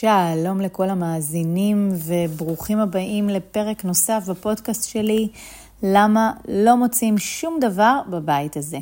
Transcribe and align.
שלום 0.00 0.60
לכל 0.60 0.90
המאזינים 0.90 1.88
וברוכים 1.92 2.78
הבאים 2.78 3.28
לפרק 3.28 3.84
נוסף 3.84 4.24
בפודקאסט 4.28 4.88
שלי, 4.88 5.28
למה 5.82 6.32
לא 6.48 6.76
מוצאים 6.76 7.18
שום 7.18 7.58
דבר 7.60 8.00
בבית 8.10 8.56
הזה. 8.56 8.78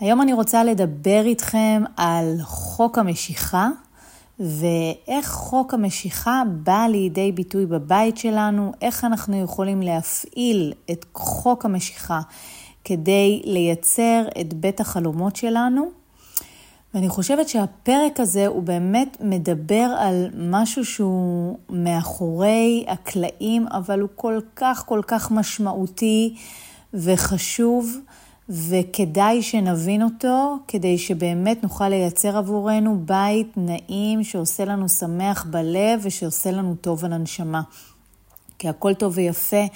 היום 0.00 0.22
אני 0.22 0.32
רוצה 0.32 0.64
לדבר 0.64 1.22
איתכם 1.24 1.82
על 1.96 2.36
חוק 2.42 2.98
המשיכה 2.98 3.68
ואיך 4.40 5.28
חוק 5.28 5.74
המשיכה 5.74 6.42
בא 6.62 6.86
לידי 6.90 7.32
ביטוי 7.32 7.66
בבית 7.66 8.18
שלנו, 8.18 8.72
איך 8.82 9.04
אנחנו 9.04 9.42
יכולים 9.42 9.82
להפעיל 9.82 10.72
את 10.90 11.04
חוק 11.14 11.64
המשיכה 11.64 12.20
כדי 12.84 13.42
לייצר 13.44 14.24
את 14.40 14.54
בית 14.54 14.80
החלומות 14.80 15.36
שלנו. 15.36 16.01
ואני 16.94 17.08
חושבת 17.08 17.48
שהפרק 17.48 18.20
הזה 18.20 18.46
הוא 18.46 18.62
באמת 18.62 19.16
מדבר 19.20 19.94
על 19.98 20.30
משהו 20.38 20.84
שהוא 20.84 21.58
מאחורי 21.70 22.84
הקלעים, 22.88 23.66
אבל 23.68 24.00
הוא 24.00 24.08
כל 24.16 24.40
כך 24.56 24.84
כל 24.86 25.00
כך 25.06 25.30
משמעותי 25.30 26.36
וחשוב, 26.94 27.96
וכדאי 28.48 29.42
שנבין 29.42 30.02
אותו, 30.02 30.56
כדי 30.68 30.98
שבאמת 30.98 31.62
נוכל 31.62 31.88
לייצר 31.88 32.36
עבורנו 32.36 33.02
בית 33.06 33.52
נעים 33.56 34.24
שעושה 34.24 34.64
לנו 34.64 34.88
שמח 34.88 35.46
בלב 35.50 36.00
ושעושה 36.02 36.50
לנו 36.50 36.74
טוב 36.80 37.04
על 37.04 37.12
הנשמה. 37.12 37.62
כי 38.58 38.68
הכל 38.68 38.94
טוב 38.94 39.12
ויפה. 39.16 39.66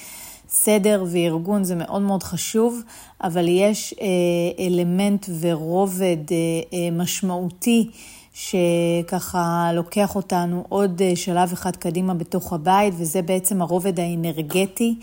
סדר 0.49 1.05
וארגון 1.13 1.65
זה 1.65 1.75
מאוד 1.75 2.03
מאוד 2.03 2.23
חשוב, 2.23 2.83
אבל 3.23 3.49
יש 3.49 3.95
אה, 4.01 4.67
אלמנט 4.67 5.27
ורובד 5.41 6.17
אה, 6.31 6.37
אה, 6.73 6.91
משמעותי 6.93 7.91
שככה 8.35 9.71
לוקח 9.75 10.17
אותנו 10.17 10.65
עוד 10.69 11.03
שלב 11.15 11.53
אחד 11.53 11.77
קדימה 11.77 12.15
בתוך 12.15 12.53
הבית, 12.53 12.95
וזה 12.97 13.23
בעצם 13.23 13.63
הרובד 13.63 14.01
האנרגטי, 14.01 14.95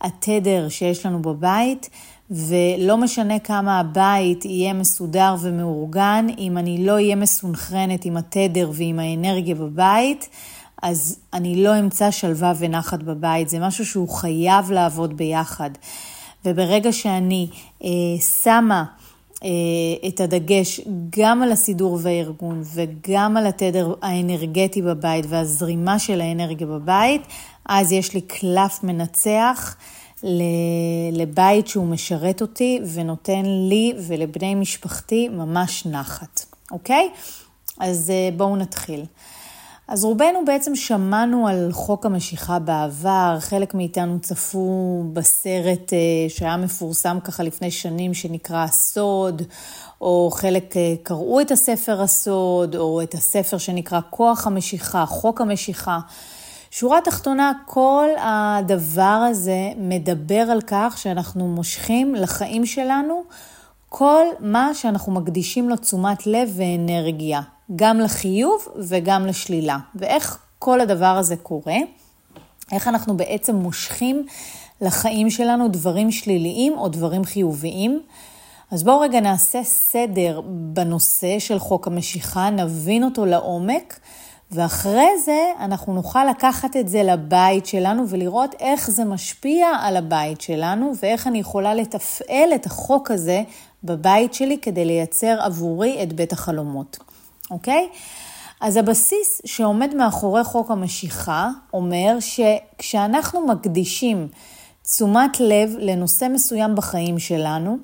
התדר 0.00 0.68
שיש 0.68 1.06
לנו 1.06 1.22
בבית. 1.22 1.90
ולא 2.30 2.96
משנה 2.96 3.38
כמה 3.38 3.80
הבית 3.80 4.44
יהיה 4.44 4.72
מסודר 4.72 5.34
ומאורגן, 5.40 6.26
אם 6.38 6.58
אני 6.58 6.86
לא 6.86 6.92
אהיה 6.92 7.16
מסונכרנת 7.16 8.04
עם 8.04 8.16
התדר 8.16 8.70
ועם 8.74 8.98
האנרגיה 8.98 9.54
בבית, 9.54 10.28
אז 10.82 11.18
אני 11.32 11.62
לא 11.62 11.78
אמצא 11.78 12.10
שלווה 12.10 12.52
ונחת 12.58 13.02
בבית. 13.02 13.48
זה 13.48 13.58
משהו 13.58 13.86
שהוא 13.86 14.08
חייב 14.08 14.70
לעבוד 14.70 15.16
ביחד. 15.16 15.70
וברגע 16.44 16.92
שאני 16.92 17.48
אה, 17.84 17.88
שמה 18.42 18.84
אה, 19.44 19.48
את 20.08 20.20
הדגש 20.20 20.80
גם 21.18 21.42
על 21.42 21.52
הסידור 21.52 21.98
והארגון 22.02 22.62
וגם 22.74 23.36
על 23.36 23.46
התדר 23.46 23.94
האנרגטי 24.02 24.82
בבית 24.82 25.24
והזרימה 25.28 25.98
של 25.98 26.20
האנרגיה 26.20 26.66
בבית, 26.66 27.22
אז 27.66 27.92
יש 27.92 28.14
לי 28.14 28.20
קלף 28.20 28.80
מנצח. 28.82 29.76
לבית 31.12 31.68
שהוא 31.68 31.86
משרת 31.86 32.40
אותי 32.40 32.80
ונותן 32.92 33.42
לי 33.44 33.92
ולבני 34.06 34.54
משפחתי 34.54 35.28
ממש 35.28 35.86
נחת, 35.86 36.44
אוקיי? 36.70 37.10
אז 37.78 38.10
אה, 38.10 38.28
בואו 38.36 38.56
נתחיל. 38.56 39.04
אז 39.90 40.04
רובנו 40.04 40.44
בעצם 40.44 40.76
שמענו 40.76 41.48
על 41.48 41.68
חוק 41.72 42.06
המשיכה 42.06 42.58
בעבר, 42.58 43.36
חלק 43.40 43.74
מאיתנו 43.74 44.20
צפו 44.20 45.04
בסרט 45.12 45.92
אה, 45.92 45.98
שהיה 46.28 46.56
מפורסם 46.56 47.18
ככה 47.24 47.42
לפני 47.42 47.70
שנים 47.70 48.14
שנקרא 48.14 48.64
הסוד, 48.64 49.42
או 50.00 50.30
חלק 50.32 50.76
אה, 50.76 50.94
קראו 51.02 51.40
את 51.40 51.50
הספר 51.50 52.02
הסוד, 52.02 52.76
או 52.76 53.02
את 53.02 53.14
הספר 53.14 53.58
שנקרא 53.58 54.00
כוח 54.10 54.46
המשיכה, 54.46 55.06
חוק 55.06 55.40
המשיכה. 55.40 55.98
שורה 56.70 57.00
תחתונה, 57.04 57.52
כל 57.66 58.08
הדבר 58.18 59.26
הזה 59.30 59.68
מדבר 59.76 60.40
על 60.50 60.60
כך 60.66 60.98
שאנחנו 60.98 61.48
מושכים 61.48 62.14
לחיים 62.14 62.66
שלנו 62.66 63.22
כל 63.88 64.24
מה 64.40 64.74
שאנחנו 64.74 65.12
מקדישים 65.12 65.68
לו 65.68 65.76
תשומת 65.76 66.26
לב 66.26 66.52
ואנרגיה. 66.56 67.40
גם 67.76 68.00
לחיוב 68.00 68.68
וגם 68.76 69.26
לשלילה. 69.26 69.78
ואיך 69.94 70.38
כל 70.58 70.80
הדבר 70.80 71.16
הזה 71.18 71.36
קורה? 71.36 71.76
איך 72.72 72.88
אנחנו 72.88 73.16
בעצם 73.16 73.56
מושכים 73.56 74.26
לחיים 74.80 75.30
שלנו 75.30 75.68
דברים 75.68 76.10
שליליים 76.10 76.78
או 76.78 76.88
דברים 76.88 77.24
חיוביים? 77.24 78.02
אז 78.70 78.82
בואו 78.82 79.00
רגע 79.00 79.20
נעשה 79.20 79.64
סדר 79.64 80.40
בנושא 80.46 81.38
של 81.38 81.58
חוק 81.58 81.86
המשיכה, 81.86 82.50
נבין 82.50 83.04
אותו 83.04 83.26
לעומק, 83.26 84.00
ואחרי 84.50 85.08
זה 85.24 85.52
אנחנו 85.60 85.94
נוכל 85.94 86.24
לקחת 86.24 86.76
את 86.76 86.88
זה 86.88 87.02
לבית 87.02 87.66
שלנו 87.66 88.08
ולראות 88.08 88.54
איך 88.60 88.90
זה 88.90 89.04
משפיע 89.04 89.68
על 89.80 89.96
הבית 89.96 90.40
שלנו 90.40 90.92
ואיך 91.02 91.26
אני 91.26 91.38
יכולה 91.38 91.74
לתפעל 91.74 92.54
את 92.54 92.66
החוק 92.66 93.10
הזה 93.10 93.42
בבית 93.84 94.34
שלי 94.34 94.58
כדי 94.58 94.84
לייצר 94.84 95.36
עבורי 95.40 96.02
את 96.02 96.12
בית 96.12 96.32
החלומות. 96.32 96.98
אוקיי? 97.50 97.88
אז 98.60 98.76
הבסיס 98.76 99.40
שעומד 99.44 99.94
מאחורי 99.94 100.44
חוק 100.44 100.70
המשיכה 100.70 101.48
אומר 101.72 102.18
שכשאנחנו 102.20 103.46
מקדישים 103.46 104.28
תשומת 104.82 105.40
לב 105.40 105.70
לנושא 105.78 106.26
מסוים 106.30 106.74
בחיים 106.74 107.18
שלנו, 107.18 107.78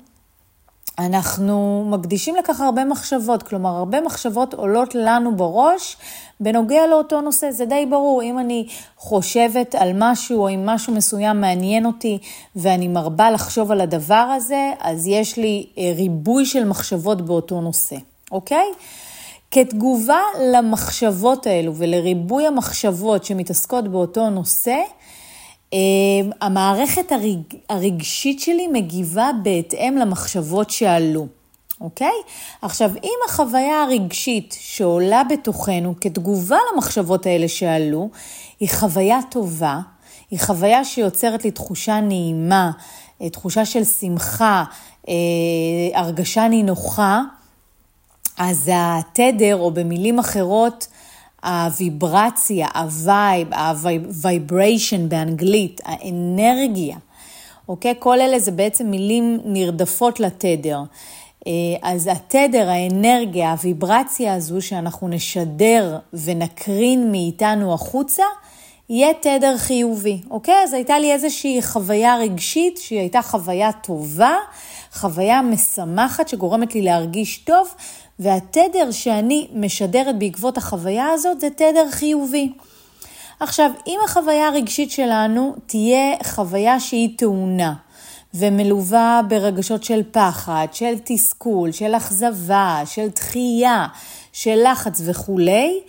אנחנו 0.99 1.85
מקדישים 1.89 2.35
לכך 2.35 2.61
הרבה 2.61 2.85
מחשבות, 2.85 3.43
כלומר 3.43 3.69
הרבה 3.69 4.01
מחשבות 4.01 4.53
עולות 4.53 4.95
לנו 4.95 5.35
בראש 5.35 5.97
בנוגע 6.39 6.87
לאותו 6.87 7.21
נושא, 7.21 7.51
זה 7.51 7.65
די 7.65 7.85
ברור, 7.89 8.23
אם 8.23 8.39
אני 8.39 8.67
חושבת 8.97 9.75
על 9.75 9.91
משהו 9.95 10.41
או 10.41 10.49
אם 10.49 10.65
משהו 10.65 10.93
מסוים 10.93 11.41
מעניין 11.41 11.85
אותי 11.85 12.17
ואני 12.55 12.87
מרבה 12.87 13.31
לחשוב 13.31 13.71
על 13.71 13.81
הדבר 13.81 14.13
הזה, 14.35 14.71
אז 14.79 15.07
יש 15.07 15.37
לי 15.37 15.67
אה, 15.77 15.91
ריבוי 15.95 16.45
של 16.45 16.65
מחשבות 16.65 17.21
באותו 17.21 17.61
נושא, 17.61 17.95
אוקיי? 18.31 18.67
כתגובה 19.51 20.19
למחשבות 20.53 21.47
האלו 21.47 21.75
ולריבוי 21.75 22.47
המחשבות 22.47 23.23
שמתעסקות 23.23 23.87
באותו 23.87 24.29
נושא, 24.29 24.77
אה, 25.73 25.79
המערכת 26.41 27.11
הרג... 27.11 27.39
הרגשית 27.69 28.39
שלי 28.39 28.67
מגיבה 28.67 29.29
בהתאם 29.43 29.97
למחשבות 29.97 30.69
שעלו, 30.69 31.27
אוקיי? 31.81 32.13
עכשיו, 32.61 32.91
אם 33.03 33.19
החוויה 33.27 33.83
הרגשית 33.83 34.55
שעולה 34.59 35.21
בתוכנו 35.29 35.93
כתגובה 36.01 36.57
למחשבות 36.73 37.25
האלה 37.25 37.47
שעלו, 37.47 38.09
היא 38.59 38.69
חוויה 38.69 39.19
טובה, 39.31 39.79
היא 40.31 40.39
חוויה 40.39 40.85
שיוצרת 40.85 41.43
לי 41.43 41.51
תחושה 41.51 41.99
נעימה, 41.99 42.71
אה, 43.21 43.29
תחושה 43.29 43.65
של 43.65 43.83
שמחה, 43.83 44.63
אה, 45.09 45.13
הרגשה 45.93 46.47
נינוחה, 46.47 47.21
אז 48.37 48.71
התדר, 48.73 49.55
או 49.55 49.71
במילים 49.71 50.19
אחרות, 50.19 50.87
הוויברציה, 51.43 52.67
ה 52.75 52.87
vibe, 52.87 53.47
ה 53.53 53.69
vibration 53.69 55.09
באנגלית, 55.09 55.81
האנרגיה, 55.85 56.97
אוקיי? 57.69 57.93
כל 57.99 58.21
אלה 58.21 58.39
זה 58.39 58.51
בעצם 58.51 58.85
מילים 58.85 59.39
נרדפות 59.45 60.19
לתדר. 60.19 60.79
אה, 61.47 61.51
אז 61.81 62.09
התדר, 62.11 62.69
האנרגיה, 62.69 63.51
הוויברציה 63.51 64.33
הזו 64.33 64.61
שאנחנו 64.61 65.07
נשדר 65.07 65.97
ונקרין 66.13 67.11
מאיתנו 67.11 67.73
החוצה, 67.73 68.23
יהיה 68.89 69.13
תדר 69.21 69.57
חיובי, 69.57 70.21
אוקיי? 70.29 70.55
אז 70.63 70.73
הייתה 70.73 70.99
לי 70.99 71.13
איזושהי 71.13 71.61
חוויה 71.61 72.17
רגשית 72.17 72.77
שהיא 72.77 72.99
הייתה 72.99 73.21
חוויה 73.21 73.71
טובה, 73.71 74.35
חוויה 74.93 75.41
משמחת 75.41 76.27
שגורמת 76.27 76.75
לי 76.75 76.81
להרגיש 76.81 77.37
טוב, 77.37 77.67
והתדר 78.19 78.91
שאני 78.91 79.47
משדרת 79.53 80.19
בעקבות 80.19 80.57
החוויה 80.57 81.07
הזאת 81.09 81.39
זה 81.39 81.49
תדר 81.49 81.91
חיובי. 81.91 82.51
עכשיו, 83.39 83.71
אם 83.87 83.99
החוויה 84.05 84.47
הרגשית 84.47 84.91
שלנו 84.91 85.55
תהיה 85.65 86.15
חוויה 86.23 86.79
שהיא 86.79 87.17
טעונה 87.17 87.73
ומלווה 88.33 89.21
ברגשות 89.27 89.83
של 89.83 90.01
פחד, 90.11 90.67
של 90.71 90.93
תסכול, 91.03 91.71
של 91.71 91.95
אכזבה, 91.95 92.81
של 92.85 93.07
דחייה, 93.07 93.87
של 94.33 94.59
לחץ 94.71 95.01
וכולי, 95.05 95.79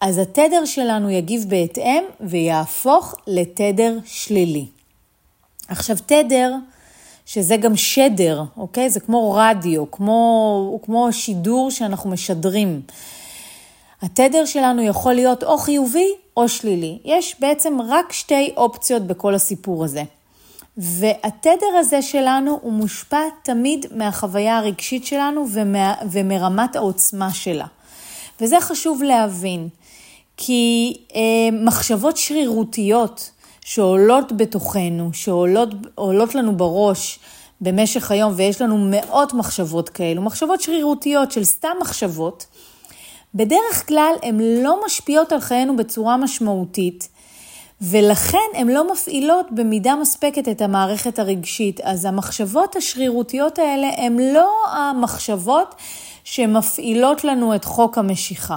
אז 0.00 0.18
התדר 0.18 0.64
שלנו 0.64 1.10
יגיב 1.10 1.44
בהתאם 1.48 2.04
ויהפוך 2.20 3.14
לתדר 3.26 3.98
שלילי. 4.04 4.66
עכשיו, 5.68 5.96
תדר 6.06 6.54
שזה 7.26 7.56
גם 7.56 7.76
שדר, 7.76 8.42
אוקיי? 8.56 8.90
זה 8.90 9.00
כמו 9.00 9.32
רדיו, 9.36 9.90
כמו, 9.90 10.80
כמו 10.84 11.12
שידור 11.12 11.70
שאנחנו 11.70 12.10
משדרים. 12.10 12.80
התדר 14.02 14.44
שלנו 14.44 14.82
יכול 14.82 15.12
להיות 15.12 15.44
או 15.44 15.58
חיובי 15.58 16.08
או 16.36 16.48
שלילי. 16.48 16.98
יש 17.04 17.36
בעצם 17.40 17.78
רק 17.88 18.12
שתי 18.12 18.52
אופציות 18.56 19.02
בכל 19.02 19.34
הסיפור 19.34 19.84
הזה. 19.84 20.02
והתדר 20.76 21.76
הזה 21.78 22.02
שלנו 22.02 22.58
הוא 22.62 22.72
מושפע 22.72 23.20
תמיד 23.42 23.86
מהחוויה 23.94 24.58
הרגשית 24.58 25.06
שלנו 25.06 25.46
ומה, 25.52 25.94
ומרמת 26.10 26.76
העוצמה 26.76 27.32
שלה. 27.32 27.66
וזה 28.40 28.60
חשוב 28.60 29.02
להבין, 29.02 29.68
כי 30.36 30.96
אה, 31.14 31.20
מחשבות 31.52 32.16
שרירותיות 32.16 33.30
שעולות 33.64 34.32
בתוכנו, 34.36 35.10
שעולות 35.12 36.34
לנו 36.34 36.56
בראש 36.56 37.18
במשך 37.60 38.10
היום, 38.10 38.32
ויש 38.36 38.60
לנו 38.60 38.78
מאות 38.90 39.34
מחשבות 39.34 39.88
כאלו, 39.88 40.22
מחשבות 40.22 40.60
שרירותיות 40.60 41.32
של 41.32 41.44
סתם 41.44 41.76
מחשבות, 41.80 42.46
בדרך 43.34 43.88
כלל 43.88 44.12
הן 44.22 44.40
לא 44.40 44.80
משפיעות 44.86 45.32
על 45.32 45.40
חיינו 45.40 45.76
בצורה 45.76 46.16
משמעותית, 46.16 47.08
ולכן 47.80 48.38
הן 48.54 48.68
לא 48.68 48.92
מפעילות 48.92 49.46
במידה 49.50 49.96
מספקת 49.96 50.48
את 50.48 50.60
המערכת 50.60 51.18
הרגשית. 51.18 51.80
אז 51.80 52.04
המחשבות 52.04 52.76
השרירותיות 52.76 53.58
האלה 53.58 53.88
הן 53.96 54.18
לא 54.34 54.50
המחשבות 54.72 55.74
שמפעילות 56.24 57.24
לנו 57.24 57.54
את 57.54 57.64
חוק 57.64 57.98
המשיכה. 57.98 58.56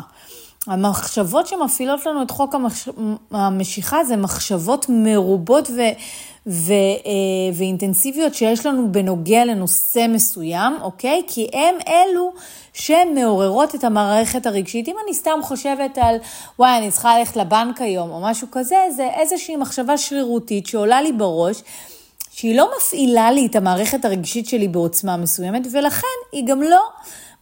המחשבות 0.68 1.48
שמפעילות 1.48 2.06
לנו 2.06 2.22
את 2.22 2.32
חוק 2.32 2.56
המש... 2.56 2.90
המשיכה 3.32 4.04
זה 4.04 4.18
מחשבות 4.18 4.86
מרובות 4.90 5.70
ו... 5.70 5.82
ו... 6.48 6.74
אה, 7.06 7.54
ואינטנסיביות 7.54 8.36
שיש 8.36 8.66
לנו 8.66 8.92
בנוגע 8.92 9.46
לנושא 9.46 10.06
מסוים, 10.10 10.74
אוקיי? 10.82 11.22
כי 11.28 11.48
הם 11.54 11.76
אלו 11.88 12.34
שהן 12.74 13.14
מעוררות 13.16 13.76
את 13.76 13.84
המערכת 13.84 14.46
הרגשית. 14.46 14.88
אם 14.88 14.96
אני 15.06 15.14
סתם 15.14 15.40
חושבת 15.44 15.98
על, 15.98 16.16
וואי, 16.60 16.78
אני 16.78 16.92
צריכה 16.92 17.20
ללכת 17.20 17.36
לבנק 17.36 17.82
היום, 17.82 18.12
או 18.12 18.22
משהו 18.22 18.48
כזה, 18.52 18.76
זה 18.96 19.10
איזושהי 19.20 19.56
מחשבה 19.56 19.98
שרירותית 19.98 20.68
שעולה 20.68 21.02
לי 21.02 21.12
בראש. 21.12 21.62
שהיא 22.32 22.58
לא 22.58 22.70
מפעילה 22.78 23.32
לי 23.32 23.46
את 23.46 23.56
המערכת 23.56 24.06
הרגשית 24.06 24.50
שלי 24.50 24.68
בעוצמה 24.68 25.18
מסוימת, 25.18 25.68
ולכן 25.72 26.08
היא 26.32 26.48
גם 26.48 26.62
לא 26.62 26.82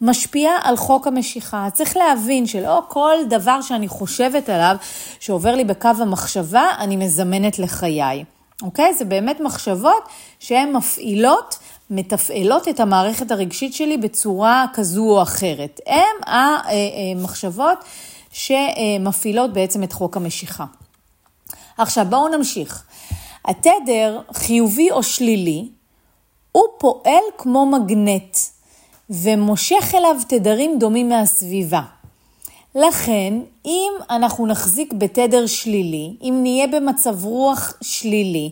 משפיעה 0.06 0.54
על 0.64 0.78
חוק 0.78 1.08
המשיכה. 1.08 1.68
צריך 1.74 1.98
להבין 1.98 2.48
שלא 2.48 2.82
כל 2.88 3.16
דבר 3.30 3.62
שאני 3.62 3.88
חושבת 3.88 4.50
עליו, 4.50 4.76
שעובר 5.20 5.56
לי 5.56 5.64
בקו 5.64 5.90
המחשבה, 6.00 6.64
אני 6.80 6.96
מזמנת 6.96 7.60
לחיי. 7.60 8.24
אוקיי? 8.62 8.94
זה 8.94 9.06
באמת 9.06 9.40
מחשבות 9.40 10.04
שהן 10.40 10.72
מפעילות, 10.72 11.58
מתפעלות 11.90 12.68
את 12.68 12.80
המערכת 12.80 13.32
הרגשית 13.32 13.74
שלי 13.74 13.98
בצורה 13.98 14.66
כזו 14.74 15.04
או 15.04 15.22
אחרת. 15.22 15.80
הן 15.88 16.36
המחשבות 17.16 17.78
שמפעילות 18.32 19.54
בעצם 19.54 19.84
את 19.84 19.94
חוק 19.94 20.18
המשיכה. 20.18 20.66
עכשיו, 21.78 22.06
בואו 22.10 22.28
נמשיך. 22.28 22.84
התדר, 23.46 24.20
חיובי 24.34 24.92
או 24.92 25.04
שלילי, 25.04 25.68
הוא 26.52 26.64
פועל 26.78 27.24
כמו 27.38 27.66
מגנט. 27.66 28.38
ומושך 29.10 29.94
אליו 29.98 30.16
תדרים 30.28 30.80
דומים 30.80 31.10
מהסביבה. 31.10 31.82
לכן, 32.76 33.34
אם 33.66 33.92
אנחנו 34.10 34.48
נחזיק 34.48 34.94
בתדר 34.94 35.46
שלילי, 35.46 36.16
אם 36.22 36.40
נהיה 36.42 36.68
במצב 36.68 37.26
רוח 37.26 37.74
שלילי, 37.82 38.52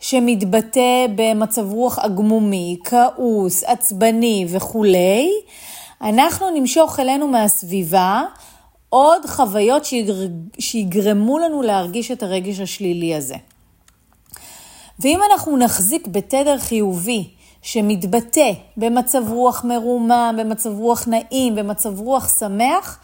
שמתבטא 0.00 1.06
במצב 1.14 1.72
רוח 1.72 1.98
עגמומי, 1.98 2.76
כעוס, 2.84 3.64
עצבני 3.64 4.46
וכולי, 4.48 5.30
אנחנו 6.02 6.50
נמשוך 6.50 7.00
אלינו 7.00 7.28
מהסביבה 7.28 8.22
עוד 8.88 9.26
חוויות 9.26 9.86
שיגרמו 10.58 11.38
לנו 11.38 11.62
להרגיש 11.62 12.10
את 12.10 12.22
הרגש 12.22 12.60
השלילי 12.60 13.14
הזה. 13.14 13.36
ואם 14.98 15.20
אנחנו 15.30 15.56
נחזיק 15.56 16.06
בתדר 16.06 16.58
חיובי, 16.58 17.28
שמתבטא 17.62 18.52
במצב 18.76 19.22
רוח 19.28 19.64
מרומם, 19.64 20.36
במצב 20.38 20.78
רוח 20.78 21.08
נעים, 21.08 21.54
במצב 21.54 22.00
רוח 22.00 22.38
שמח, 22.38 22.98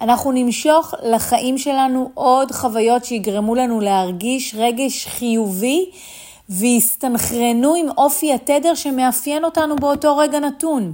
אנחנו 0.00 0.32
נמשוך 0.32 0.94
לחיים 1.02 1.58
שלנו 1.58 2.10
עוד 2.14 2.52
חוויות 2.52 3.04
שיגרמו 3.04 3.54
לנו 3.54 3.80
להרגיש 3.80 4.54
רגש 4.58 5.06
חיובי 5.06 5.90
ויסתנכרנו 6.48 7.74
עם 7.74 7.86
אופי 7.96 8.32
התדר 8.32 8.74
שמאפיין 8.74 9.44
אותנו 9.44 9.76
באותו 9.76 10.16
רגע 10.16 10.38
נתון. 10.38 10.92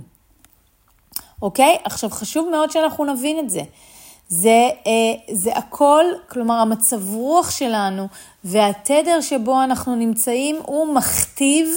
אוקיי? 1.42 1.76
עכשיו 1.84 2.10
חשוב 2.10 2.48
מאוד 2.50 2.70
שאנחנו 2.70 3.04
נבין 3.04 3.38
את 3.38 3.50
זה. 3.50 3.62
זה, 4.28 4.68
אה, 4.86 5.34
זה 5.34 5.56
הכל, 5.56 6.04
כלומר 6.28 6.54
המצב 6.54 7.14
רוח 7.14 7.50
שלנו 7.50 8.08
והתדר 8.44 9.20
שבו 9.20 9.62
אנחנו 9.62 9.94
נמצאים 9.96 10.56
הוא 10.64 10.94
מכתיב 10.94 11.68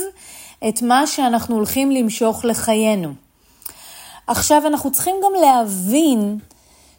את 0.69 0.81
מה 0.81 1.07
שאנחנו 1.07 1.56
הולכים 1.56 1.92
למשוך 1.92 2.45
לחיינו. 2.45 3.13
עכשיו 4.27 4.68
אנחנו 4.68 4.92
צריכים 4.92 5.15
גם 5.24 5.31
להבין 5.42 6.38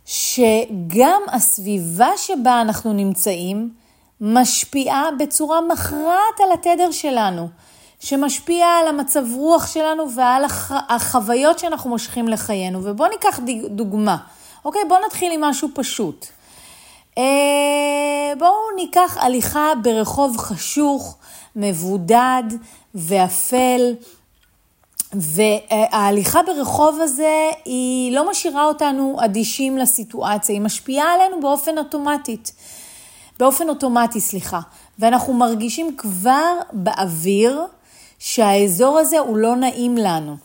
שגם 0.07 1.23
הסביבה 1.33 2.11
שבה 2.17 2.61
אנחנו 2.61 2.93
נמצאים 2.93 3.71
משפיעה 4.21 5.05
בצורה 5.19 5.61
מכרעת 5.61 6.41
על 6.45 6.53
התדר 6.53 6.91
שלנו, 6.91 7.49
שמשפיעה 8.01 8.79
על 8.79 8.89
המצב 8.89 9.25
רוח 9.35 9.67
שלנו 9.67 10.11
ועל 10.15 10.45
הח... 10.45 10.73
החוויות 10.89 11.59
שאנחנו 11.59 11.91
מושכים 11.91 12.29
לחיינו. 12.29 12.81
ובואו 12.83 13.09
ניקח 13.11 13.41
דוגמה. 13.69 14.17
אוקיי, 14.65 14.83
בואו 14.89 15.01
נתחיל 15.07 15.33
עם 15.33 15.41
משהו 15.41 15.69
פשוט. 15.75 16.27
אה, 17.19 18.33
בואו 18.39 18.53
ניקח 18.77 19.17
הליכה 19.21 19.73
ברחוב 19.83 20.37
חשוך, 20.37 21.17
מבודד 21.59 22.43
ואפל. 22.95 23.95
וההליכה 25.13 26.41
ברחוב 26.43 27.01
הזה 27.01 27.51
היא 27.65 28.13
לא 28.13 28.31
משאירה 28.31 28.65
אותנו 28.65 29.17
אדישים 29.25 29.79
לסיטואציה, 29.79 30.55
היא 30.55 30.63
משפיעה 30.63 31.15
עלינו 31.15 31.41
באופן 31.41 31.79
אוטומטית. 31.79 32.53
באופן 33.39 33.69
אוטומטי, 33.69 34.21
סליחה. 34.21 34.61
ואנחנו 34.99 35.35
מרגישים 35.35 35.97
כבר 35.97 36.53
באוויר 36.73 37.63
שהאזור 38.19 38.99
הזה 38.99 39.19
הוא 39.19 39.37
לא 39.37 39.57
נעים 39.57 39.97
לנו. 39.97 40.37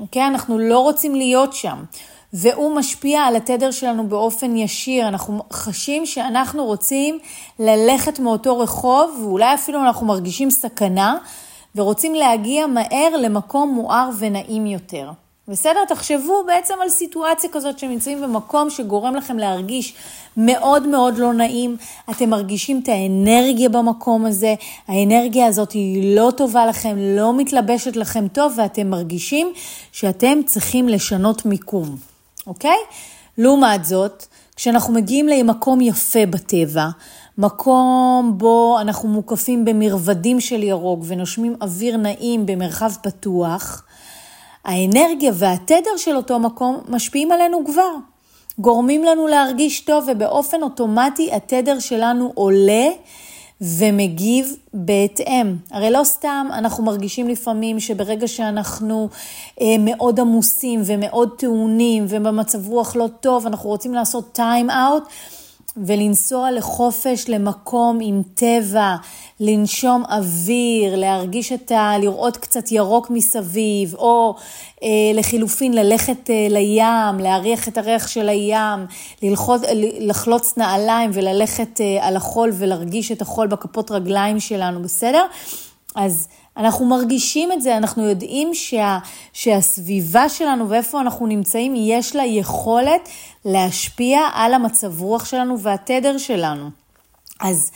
אוקיי? 0.00 0.26
אנחנו 0.26 0.58
לא 0.58 0.78
רוצים 0.78 1.14
להיות 1.14 1.52
שם. 1.52 1.84
והוא 2.32 2.76
משפיע 2.76 3.22
על 3.22 3.36
התדר 3.36 3.70
שלנו 3.70 4.08
באופן 4.08 4.56
ישיר. 4.56 5.08
אנחנו 5.08 5.42
חשים 5.52 6.06
שאנחנו 6.06 6.64
רוצים 6.64 7.18
ללכת 7.58 8.18
מאותו 8.18 8.58
רחוב, 8.58 9.18
ואולי 9.22 9.54
אפילו 9.54 9.82
אנחנו 9.82 10.06
מרגישים 10.06 10.50
סכנה, 10.50 11.18
ורוצים 11.76 12.14
להגיע 12.14 12.66
מהר 12.66 13.16
למקום 13.20 13.70
מואר 13.74 14.10
ונעים 14.18 14.66
יותר. 14.66 15.10
בסדר? 15.48 15.84
תחשבו 15.88 16.44
בעצם 16.46 16.74
על 16.82 16.88
סיטואציה 16.88 17.50
כזאת 17.50 17.78
שנמצאים 17.78 18.20
במקום 18.20 18.70
שגורם 18.70 19.14
לכם 19.14 19.38
להרגיש 19.38 19.94
מאוד 20.36 20.86
מאוד 20.86 21.18
לא 21.18 21.32
נעים. 21.32 21.76
אתם 22.10 22.30
מרגישים 22.30 22.80
את 22.82 22.88
האנרגיה 22.88 23.68
במקום 23.68 24.26
הזה, 24.26 24.54
האנרגיה 24.88 25.46
הזאת 25.46 25.72
היא 25.72 26.16
לא 26.16 26.30
טובה 26.36 26.66
לכם, 26.66 26.96
לא 26.98 27.34
מתלבשת 27.36 27.96
לכם 27.96 28.28
טוב, 28.28 28.54
ואתם 28.56 28.90
מרגישים 28.90 29.52
שאתם 29.92 30.38
צריכים 30.46 30.88
לשנות 30.88 31.46
מיקום. 31.46 31.96
אוקיי? 32.48 32.78
לעומת 33.38 33.84
זאת, 33.84 34.26
כשאנחנו 34.56 34.94
מגיעים 34.94 35.28
למקום 35.28 35.80
יפה 35.80 36.26
בטבע, 36.26 36.88
מקום 37.38 38.34
בו 38.36 38.78
אנחנו 38.80 39.08
מוקפים 39.08 39.64
במרבדים 39.64 40.40
של 40.40 40.62
ירוק 40.62 41.00
ונושמים 41.06 41.56
אוויר 41.60 41.96
נעים 41.96 42.46
במרחב 42.46 42.92
פתוח, 43.02 43.84
האנרגיה 44.64 45.32
והתדר 45.34 45.96
של 45.96 46.16
אותו 46.16 46.38
מקום 46.38 46.80
משפיעים 46.88 47.32
עלינו 47.32 47.64
כבר. 47.66 47.92
גורמים 48.58 49.04
לנו 49.04 49.26
להרגיש 49.26 49.80
טוב 49.80 50.08
ובאופן 50.12 50.62
אוטומטי 50.62 51.32
התדר 51.32 51.78
שלנו 51.78 52.32
עולה 52.34 52.86
ומגיב 53.60 54.56
בהתאם. 54.74 55.56
הרי 55.70 55.90
לא 55.90 56.04
סתם 56.04 56.46
אנחנו 56.52 56.84
מרגישים 56.84 57.28
לפעמים 57.28 57.80
שברגע 57.80 58.28
שאנחנו 58.28 59.08
אה, 59.60 59.66
מאוד 59.78 60.20
עמוסים 60.20 60.82
ומאוד 60.84 61.30
טעונים 61.38 62.04
ובמצב 62.08 62.68
רוח 62.68 62.96
לא 62.96 63.06
טוב, 63.20 63.46
אנחנו 63.46 63.68
רוצים 63.68 63.94
לעשות 63.94 64.32
טיים 64.32 64.70
אאוט. 64.70 65.02
ולנסוע 65.86 66.50
לחופש, 66.50 67.28
למקום 67.28 67.98
עם 68.02 68.22
טבע, 68.34 68.96
לנשום 69.40 70.04
אוויר, 70.10 70.96
להרגיש 70.96 71.52
את 71.52 71.70
ה... 71.70 71.98
לראות 71.98 72.36
קצת 72.36 72.72
ירוק 72.72 73.10
מסביב, 73.10 73.94
או 73.94 74.34
לחילופין 75.14 75.72
ללכת 75.72 76.30
אה, 76.30 76.46
לים, 76.50 77.18
להריח 77.20 77.68
את 77.68 77.78
הריח 77.78 78.08
של 78.08 78.28
הים, 78.28 78.86
ללחוץ, 79.22 79.62
לחלוץ 80.00 80.56
נעליים 80.56 81.10
וללכת 81.14 81.80
אה, 81.80 82.06
על 82.06 82.16
החול 82.16 82.50
ולהרגיש 82.58 83.12
את 83.12 83.22
החול 83.22 83.46
בכפות 83.46 83.90
רגליים 83.90 84.40
שלנו, 84.40 84.82
בסדר? 84.82 85.26
אז 85.94 86.28
אנחנו 86.56 86.86
מרגישים 86.86 87.52
את 87.52 87.62
זה, 87.62 87.76
אנחנו 87.76 88.08
יודעים 88.08 88.54
שה, 88.54 88.98
שהסביבה 89.32 90.28
שלנו 90.28 90.70
ואיפה 90.70 91.00
אנחנו 91.00 91.26
נמצאים, 91.26 91.74
יש 91.76 92.16
לה 92.16 92.24
יכולת 92.24 93.08
להשפיע 93.44 94.20
על 94.34 94.54
המצב 94.54 95.02
רוח 95.02 95.24
שלנו 95.24 95.60
והתדר 95.60 96.18
שלנו. 96.18 96.70
אז, 97.40 97.70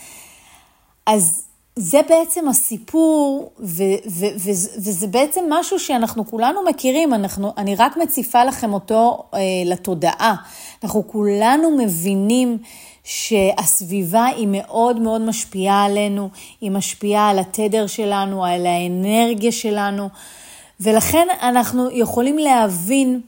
אז 1.05 1.42
זה 1.75 2.01
בעצם 2.09 2.47
הסיפור, 2.47 3.51
ו- 3.59 3.83
ו- 4.07 4.35
ו- 4.39 4.77
וזה 4.77 5.07
בעצם 5.07 5.41
משהו 5.49 5.79
שאנחנו 5.79 6.27
כולנו 6.27 6.63
מכירים, 6.69 7.13
אנחנו, 7.13 7.53
אני 7.57 7.75
רק 7.75 7.97
מציפה 7.97 8.43
לכם 8.43 8.73
אותו 8.73 9.23
אה, 9.33 9.39
לתודעה. 9.65 10.35
אנחנו 10.83 11.07
כולנו 11.07 11.77
מבינים 11.77 12.57
שהסביבה 13.03 14.25
היא 14.25 14.47
מאוד 14.51 14.99
מאוד 14.99 15.21
משפיעה 15.21 15.85
עלינו, 15.85 16.29
היא 16.61 16.71
משפיעה 16.71 17.29
על 17.29 17.39
התדר 17.39 17.87
שלנו, 17.87 18.45
על 18.45 18.65
האנרגיה 18.65 19.51
שלנו, 19.51 20.09
ולכן 20.79 21.27
אנחנו 21.41 21.89
יכולים 21.91 22.37
להבין 22.37 23.21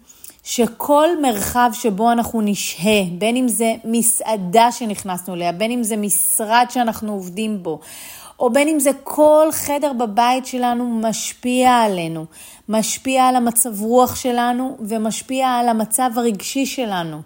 שכל 0.44 1.08
מרחב 1.22 1.70
שבו 1.74 2.12
אנחנו 2.12 2.42
נשהה, 2.42 3.04
בין 3.18 3.36
אם 3.36 3.48
זה 3.48 3.76
מסעדה 3.86 4.72
שנכנסנו 4.72 5.34
אליה, 5.34 5.52
בין 5.52 5.72
אם 5.72 5.84
זה 5.84 5.98
משרד 5.98 6.66
שאנחנו 6.70 7.14
עובדים 7.14 7.64
בו, 7.64 7.80
או 8.40 8.50
בין 8.50 8.68
אם 8.68 8.80
זה 8.80 8.92
כל 9.04 9.48
חדר 9.52 9.94
בבית 9.94 10.46
שלנו 10.46 11.00
משפיע 11.04 11.72
עלינו, 11.72 12.26
משפיע 12.70 13.24
על 13.24 13.36
המצב 13.36 13.82
רוח 13.82 14.16
שלנו 14.16 14.78
ומשפיע 14.80 15.48
על 15.48 15.70
המצב 15.70 16.12
הרגשי 16.16 16.66
שלנו. 16.66 17.22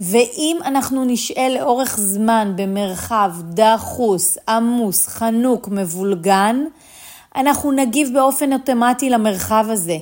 ואם 0.00 0.56
אנחנו 0.64 1.04
נשאל 1.04 1.56
לאורך 1.60 1.96
זמן 2.00 2.52
במרחב 2.56 3.32
דחוס, 3.50 4.38
עמוס, 4.48 5.06
חנוק, 5.06 5.68
מבולגן, 5.68 6.64
אנחנו 7.36 7.72
נגיב 7.72 8.10
באופן 8.14 8.52
אוטומטי 8.52 9.10
למרחב 9.10 9.66
הזה, 9.68 9.98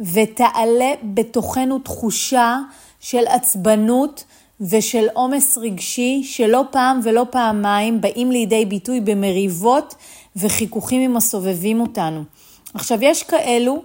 ותעלה 0.00 0.92
בתוכנו 1.02 1.78
תחושה 1.78 2.58
של 3.00 3.26
עצבנות 3.26 4.24
ושל 4.60 5.06
עומס 5.14 5.58
רגשי 5.58 6.22
שלא 6.24 6.62
פעם 6.70 7.00
ולא 7.02 7.26
פעמיים 7.30 8.00
באים 8.00 8.30
לידי 8.30 8.64
ביטוי 8.64 9.00
במריבות 9.00 9.94
וחיכוכים 10.36 11.00
עם 11.00 11.16
הסובבים 11.16 11.80
אותנו. 11.80 12.24
עכשיו, 12.74 12.98
יש 13.02 13.22
כאלו 13.22 13.82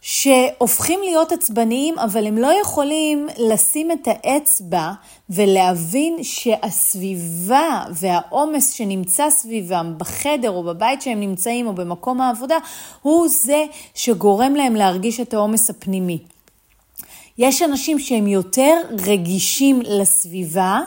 שהופכים 0.00 1.00
להיות 1.02 1.32
עצבניים, 1.32 1.98
אבל 1.98 2.26
הם 2.26 2.38
לא 2.38 2.60
יכולים 2.60 3.28
לשים 3.38 3.92
את 3.92 4.08
האצבע 4.08 4.90
ולהבין 5.30 6.16
שהסביבה 6.22 7.84
והעומס 7.90 8.72
שנמצא 8.72 9.30
סביבם 9.30 9.94
בחדר 9.98 10.50
או 10.50 10.62
בבית 10.62 11.02
שהם 11.02 11.20
נמצאים 11.20 11.66
או 11.66 11.72
במקום 11.72 12.20
העבודה, 12.20 12.56
הוא 13.02 13.28
זה 13.28 13.64
שגורם 13.94 14.54
להם 14.54 14.74
להרגיש 14.74 15.20
את 15.20 15.34
העומס 15.34 15.70
הפנימי. 15.70 16.18
יש 17.38 17.62
אנשים 17.62 17.98
שהם 17.98 18.26
יותר 18.26 18.74
רגישים 19.06 19.82
לסביבה, 19.82 20.80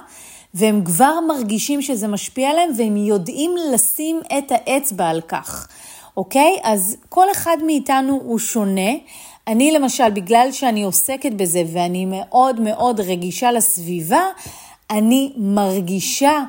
והם 0.54 0.84
כבר 0.84 1.20
מרגישים 1.28 1.82
שזה 1.82 2.08
משפיע 2.08 2.50
עליהם, 2.50 2.70
והם 2.78 2.98
יודעים 2.98 3.52
לשים 3.74 4.20
את 4.38 4.52
האצבע 4.52 5.10
על 5.10 5.22
כך. 5.22 5.68
אוקיי? 6.18 6.58
אז 6.64 6.98
כל 7.10 7.32
אחד 7.32 7.58
מאיתנו 7.66 8.22
הוא 8.24 8.40
שונה. 8.40 8.92
אני 9.48 9.72
למשל, 9.72 10.10
בגלל 10.10 10.48
שאני 10.52 10.84
עוסקת 10.84 11.32
בזה 11.34 11.64
ואני 11.74 12.06
מאוד 12.06 12.60
מאוד 12.60 13.00
רגישה 13.00 13.52
לסביבה, 13.52 14.24
אני 14.92 15.34
מרגישה 15.38 16.44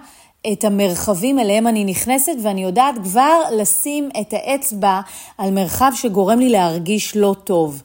את 0.52 0.64
המרחבים 0.64 1.38
אליהם 1.38 1.66
אני 1.66 1.84
נכנסת 1.84 2.32
ואני 2.42 2.62
יודעת 2.62 2.94
כבר 3.02 3.40
לשים 3.52 4.08
את 4.20 4.32
האצבע 4.32 5.00
על 5.38 5.50
מרחב 5.50 5.92
שגורם 5.94 6.38
לי 6.38 6.48
להרגיש 6.48 7.16
לא 7.16 7.34
טוב. 7.44 7.82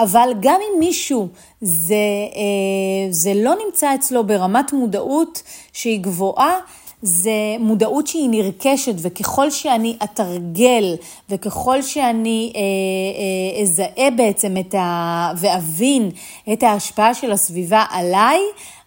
אבל 0.00 0.30
גם 0.40 0.60
אם 0.60 0.78
מישהו 0.78 1.28
זה, 1.60 1.94
אה, 2.36 3.12
זה 3.12 3.32
לא 3.34 3.54
נמצא 3.66 3.94
אצלו 3.94 4.26
ברמת 4.26 4.72
מודעות 4.72 5.42
שהיא 5.72 6.00
גבוהה, 6.00 6.58
זה 7.02 7.30
מודעות 7.58 8.06
שהיא 8.06 8.28
נרכשת, 8.30 8.94
וככל 8.98 9.50
שאני 9.50 9.96
אתרגל, 10.04 10.96
וככל 11.30 11.82
שאני 11.82 12.52
אה, 12.56 14.04
אה, 14.04 14.10
בעצם 14.10 14.56
את 14.60 14.74
ה... 14.74 15.32
ואבין 15.36 16.10
את 16.52 16.62
ההשפעה 16.62 17.14
של 17.14 17.32
הסביבה 17.32 17.84
עליי, 17.90 18.40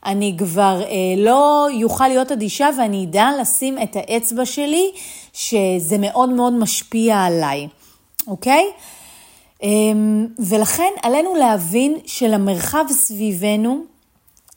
אני 0.05 0.35
כבר 0.37 0.81
אה, 0.81 0.95
לא 1.17 1.67
יוכל 1.79 2.07
להיות 2.07 2.31
אדישה 2.31 2.69
ואני 2.77 3.05
אדע 3.05 3.29
לשים 3.41 3.77
את 3.83 3.95
האצבע 3.95 4.45
שלי, 4.45 4.91
שזה 5.33 5.97
מאוד 5.99 6.29
מאוד 6.29 6.53
משפיע 6.53 7.17
עליי, 7.17 7.67
אוקיי? 8.27 8.65
אה, 9.63 9.69
ולכן 10.39 10.91
עלינו 11.03 11.35
להבין 11.35 11.97
שלמרחב 12.05 12.85
סביבנו 12.89 13.83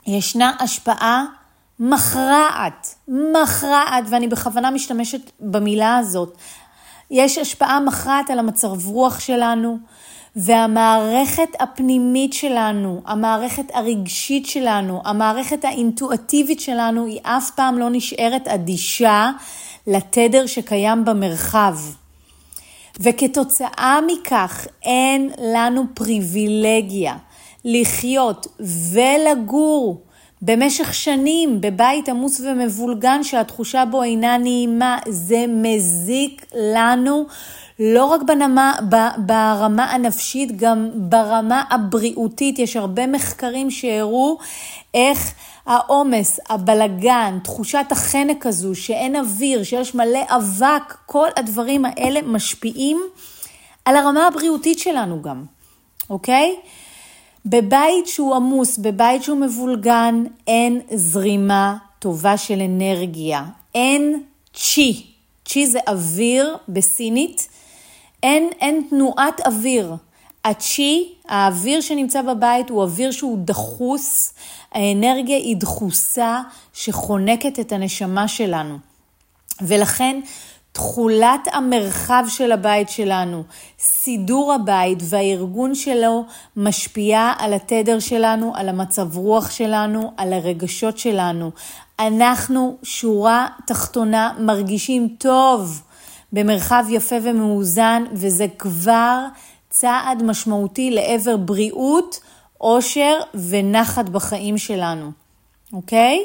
ישנה 0.07 0.53
השפעה 0.61 1.25
מכרעת, 1.81 2.95
מכרעת, 3.09 4.05
ואני 4.11 4.29
בכוונה 4.29 4.71
משתמשת 4.71 5.31
במילה 5.41 5.97
הזאת. 5.97 6.37
יש 7.11 7.39
השפעה 7.39 7.81
מכרעת 7.81 8.31
על 8.31 8.39
המצב 8.39 8.87
רוח 8.87 9.21
שלנו, 9.21 9.79
והמערכת 10.37 11.49
הפנימית 11.61 12.33
שלנו, 12.33 13.03
המערכת 13.07 13.65
הרגשית 13.75 14.47
שלנו, 14.47 15.03
המערכת 15.05 15.65
האינטואטיבית 15.65 16.61
שלנו, 16.61 17.07
היא 17.07 17.21
אף 17.23 17.51
פעם 17.51 17.79
לא 17.79 17.89
נשארת 17.91 18.49
אדישה 18.49 19.31
לתדר 19.87 20.47
שקיים 20.47 21.05
במרחב. 21.05 21.77
וכתוצאה 23.01 23.99
מכך 24.07 24.67
אין 24.83 25.31
לנו 25.43 25.85
פריבילגיה 25.95 27.17
לחיות 27.65 28.47
ולגור 28.93 30.03
במשך 30.43 30.95
שנים 30.95 31.61
בבית 31.61 32.09
עמוס 32.09 32.41
ומבולגן 32.41 33.23
שהתחושה 33.25 33.85
בו 33.85 34.03
אינה 34.03 34.39
נעימה, 34.39 34.99
זה 35.09 35.45
מזיק 35.49 36.47
לנו 36.55 37.27
לא 37.81 38.05
רק 38.05 38.23
בנמה, 38.23 38.75
ברמה 39.19 39.85
הנפשית, 39.85 40.57
גם 40.57 40.91
ברמה 40.95 41.63
הבריאותית. 41.71 42.59
יש 42.59 42.77
הרבה 42.77 43.07
מחקרים 43.07 43.71
שהראו 43.71 44.39
איך 44.95 45.35
העומס, 45.67 46.41
הבלגן, 46.49 47.39
תחושת 47.43 47.87
החנק 47.91 48.47
הזו, 48.47 48.75
שאין 48.75 49.17
אוויר, 49.17 49.63
שיש 49.63 49.95
מלא 49.95 50.21
אבק, 50.29 50.95
כל 51.07 51.29
הדברים 51.37 51.85
האלה 51.85 52.21
משפיעים 52.23 53.01
על 53.85 53.97
הרמה 53.97 54.27
הבריאותית 54.27 54.79
שלנו 54.79 55.23
גם, 55.23 55.45
אוקיי? 56.11 56.57
בבית 57.47 58.07
שהוא 58.07 58.35
עמוס, 58.35 58.79
בבית 58.79 59.23
שהוא 59.23 59.39
מבולגן, 59.39 60.25
אין 60.47 60.81
זרימה 60.95 61.77
טובה 61.99 62.37
של 62.37 62.61
אנרגיה. 62.61 63.45
אין 63.75 64.23
צ'י. 64.55 65.07
צ'י 65.45 65.67
זה 65.67 65.79
אוויר 65.89 66.57
בסינית. 66.69 67.49
אין, 68.23 68.51
אין 68.61 68.87
תנועת 68.91 69.41
אוויר. 69.47 69.95
הצ'י, 70.47 71.13
האוויר 71.29 71.81
שנמצא 71.81 72.23
בבית, 72.23 72.71
הוא 72.71 72.83
אוויר 72.83 73.11
שהוא 73.11 73.39
דחוס. 73.41 74.35
האנרגיה 74.73 75.37
היא 75.37 75.57
דחוסה 75.57 76.41
שחונקת 76.73 77.61
את 77.61 77.73
הנשמה 77.73 78.29
שלנו. 78.29 78.79
ולכן 79.61 80.21
תכולת 80.73 81.41
המרחב 81.53 82.25
של 82.29 82.53
הבית 82.53 82.89
שלנו, 82.89 83.43
סידור 83.79 84.53
הבית 84.53 84.99
והארגון 85.03 85.75
שלו 85.75 86.25
משפיעה 86.57 87.35
על 87.39 87.53
התדר 87.53 87.99
שלנו, 87.99 88.53
על 88.55 88.69
המצב 88.69 89.17
רוח 89.17 89.51
שלנו, 89.51 90.13
על 90.17 90.33
הרגשות 90.33 90.99
שלנו. 90.99 91.51
אנחנו, 91.99 92.77
שורה 92.83 93.47
תחתונה, 93.67 94.33
מרגישים 94.39 95.09
טוב 95.19 95.83
במרחב 96.33 96.85
יפה 96.89 97.17
ומאוזן, 97.23 98.05
וזה 98.13 98.47
כבר 98.59 99.19
צעד 99.79 100.23
משמעותי 100.23 100.91
לעבר 100.91 101.37
בריאות, 101.37 102.21
עושר 102.59 103.15
ונחת 103.51 104.09
בחיים 104.09 104.59
שלנו, 104.59 105.13
אוקיי? 105.73 106.25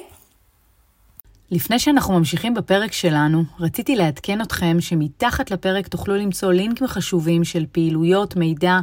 לפני 1.51 1.79
שאנחנו 1.79 2.13
ממשיכים 2.19 2.53
בפרק 2.53 2.91
שלנו, 2.91 3.43
רציתי 3.59 3.95
לעדכן 3.95 4.41
אתכם 4.41 4.77
שמתחת 4.79 5.51
לפרק 5.51 5.87
תוכלו 5.87 6.15
למצוא 6.15 6.51
לינקים 6.51 6.87
חשובים 6.87 7.43
של 7.43 7.65
פעילויות, 7.71 8.35
מידע 8.35 8.79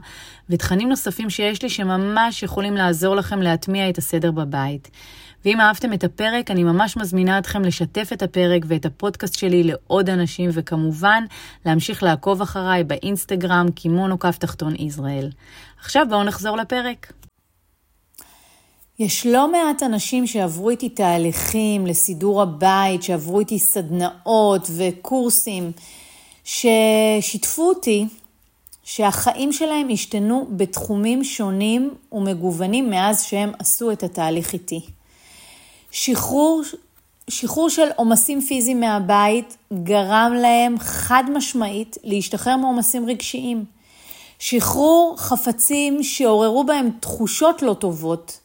ותכנים 0.50 0.88
נוספים 0.88 1.30
שיש 1.30 1.62
לי 1.62 1.68
שממש 1.68 2.42
יכולים 2.42 2.74
לעזור 2.74 3.16
לכם 3.16 3.42
להטמיע 3.42 3.88
את 3.88 3.98
הסדר 3.98 4.30
בבית. 4.30 4.90
ואם 5.44 5.60
אהבתם 5.60 5.92
את 5.92 6.04
הפרק, 6.04 6.50
אני 6.50 6.64
ממש 6.64 6.96
מזמינה 6.96 7.38
אתכם 7.38 7.62
לשתף 7.62 8.08
את 8.12 8.22
הפרק 8.22 8.62
ואת 8.66 8.86
הפודקאסט 8.86 9.34
שלי 9.34 9.62
לעוד 9.62 10.10
אנשים, 10.10 10.50
וכמובן, 10.52 11.24
להמשיך 11.66 12.02
לעקוב 12.02 12.42
אחריי 12.42 12.84
באינסטגרם, 12.84 13.70
קימונו 13.74 14.18
כף 14.18 14.38
תחתון 14.38 14.74
ישראל. 14.78 15.30
עכשיו 15.80 16.06
בואו 16.08 16.24
נחזור 16.24 16.56
לפרק. 16.56 17.12
יש 18.98 19.26
לא 19.26 19.52
מעט 19.52 19.82
אנשים 19.82 20.26
שעברו 20.26 20.70
איתי 20.70 20.88
תהליכים 20.88 21.86
לסידור 21.86 22.42
הבית, 22.42 23.02
שעברו 23.02 23.40
איתי 23.40 23.58
סדנאות 23.58 24.70
וקורסים, 24.76 25.72
ששיתפו 26.44 27.68
אותי 27.68 28.06
שהחיים 28.84 29.52
שלהם 29.52 29.88
השתנו 29.92 30.48
בתחומים 30.50 31.24
שונים 31.24 31.94
ומגוונים 32.12 32.90
מאז 32.90 33.22
שהם 33.22 33.52
עשו 33.58 33.92
את 33.92 34.02
התהליך 34.02 34.52
איתי. 34.52 34.97
שחרור 35.90 36.62
שחרור 37.30 37.70
של 37.70 37.88
עומסים 37.96 38.40
פיזיים 38.40 38.80
מהבית 38.80 39.56
גרם 39.82 40.32
להם 40.42 40.78
חד 40.78 41.24
משמעית 41.34 41.96
להשתחרר 42.04 42.56
מעומסים 42.56 43.08
רגשיים. 43.08 43.64
שחרור 44.38 45.14
חפצים 45.18 46.02
שעוררו 46.02 46.64
בהם 46.64 46.90
תחושות 47.00 47.62
לא 47.62 47.74
טובות, 47.74 48.40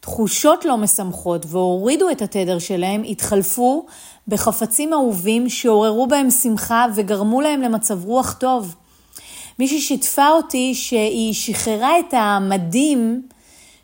תחושות 0.00 0.64
לא 0.64 0.76
משמחות 0.76 1.46
והורידו 1.48 2.10
את 2.10 2.22
התדר 2.22 2.58
שלהם, 2.58 3.02
התחלפו 3.08 3.86
בחפצים 4.28 4.92
אהובים 4.92 5.48
שעוררו 5.48 6.06
בהם 6.06 6.30
שמחה 6.30 6.86
וגרמו 6.94 7.40
להם 7.40 7.62
למצב 7.62 8.04
רוח 8.04 8.32
טוב. 8.32 8.74
מישהי 9.58 9.80
שיתפה 9.80 10.28
אותי 10.28 10.74
שהיא 10.74 11.34
שחררה 11.34 11.98
את 11.98 12.14
המדים 12.14 13.22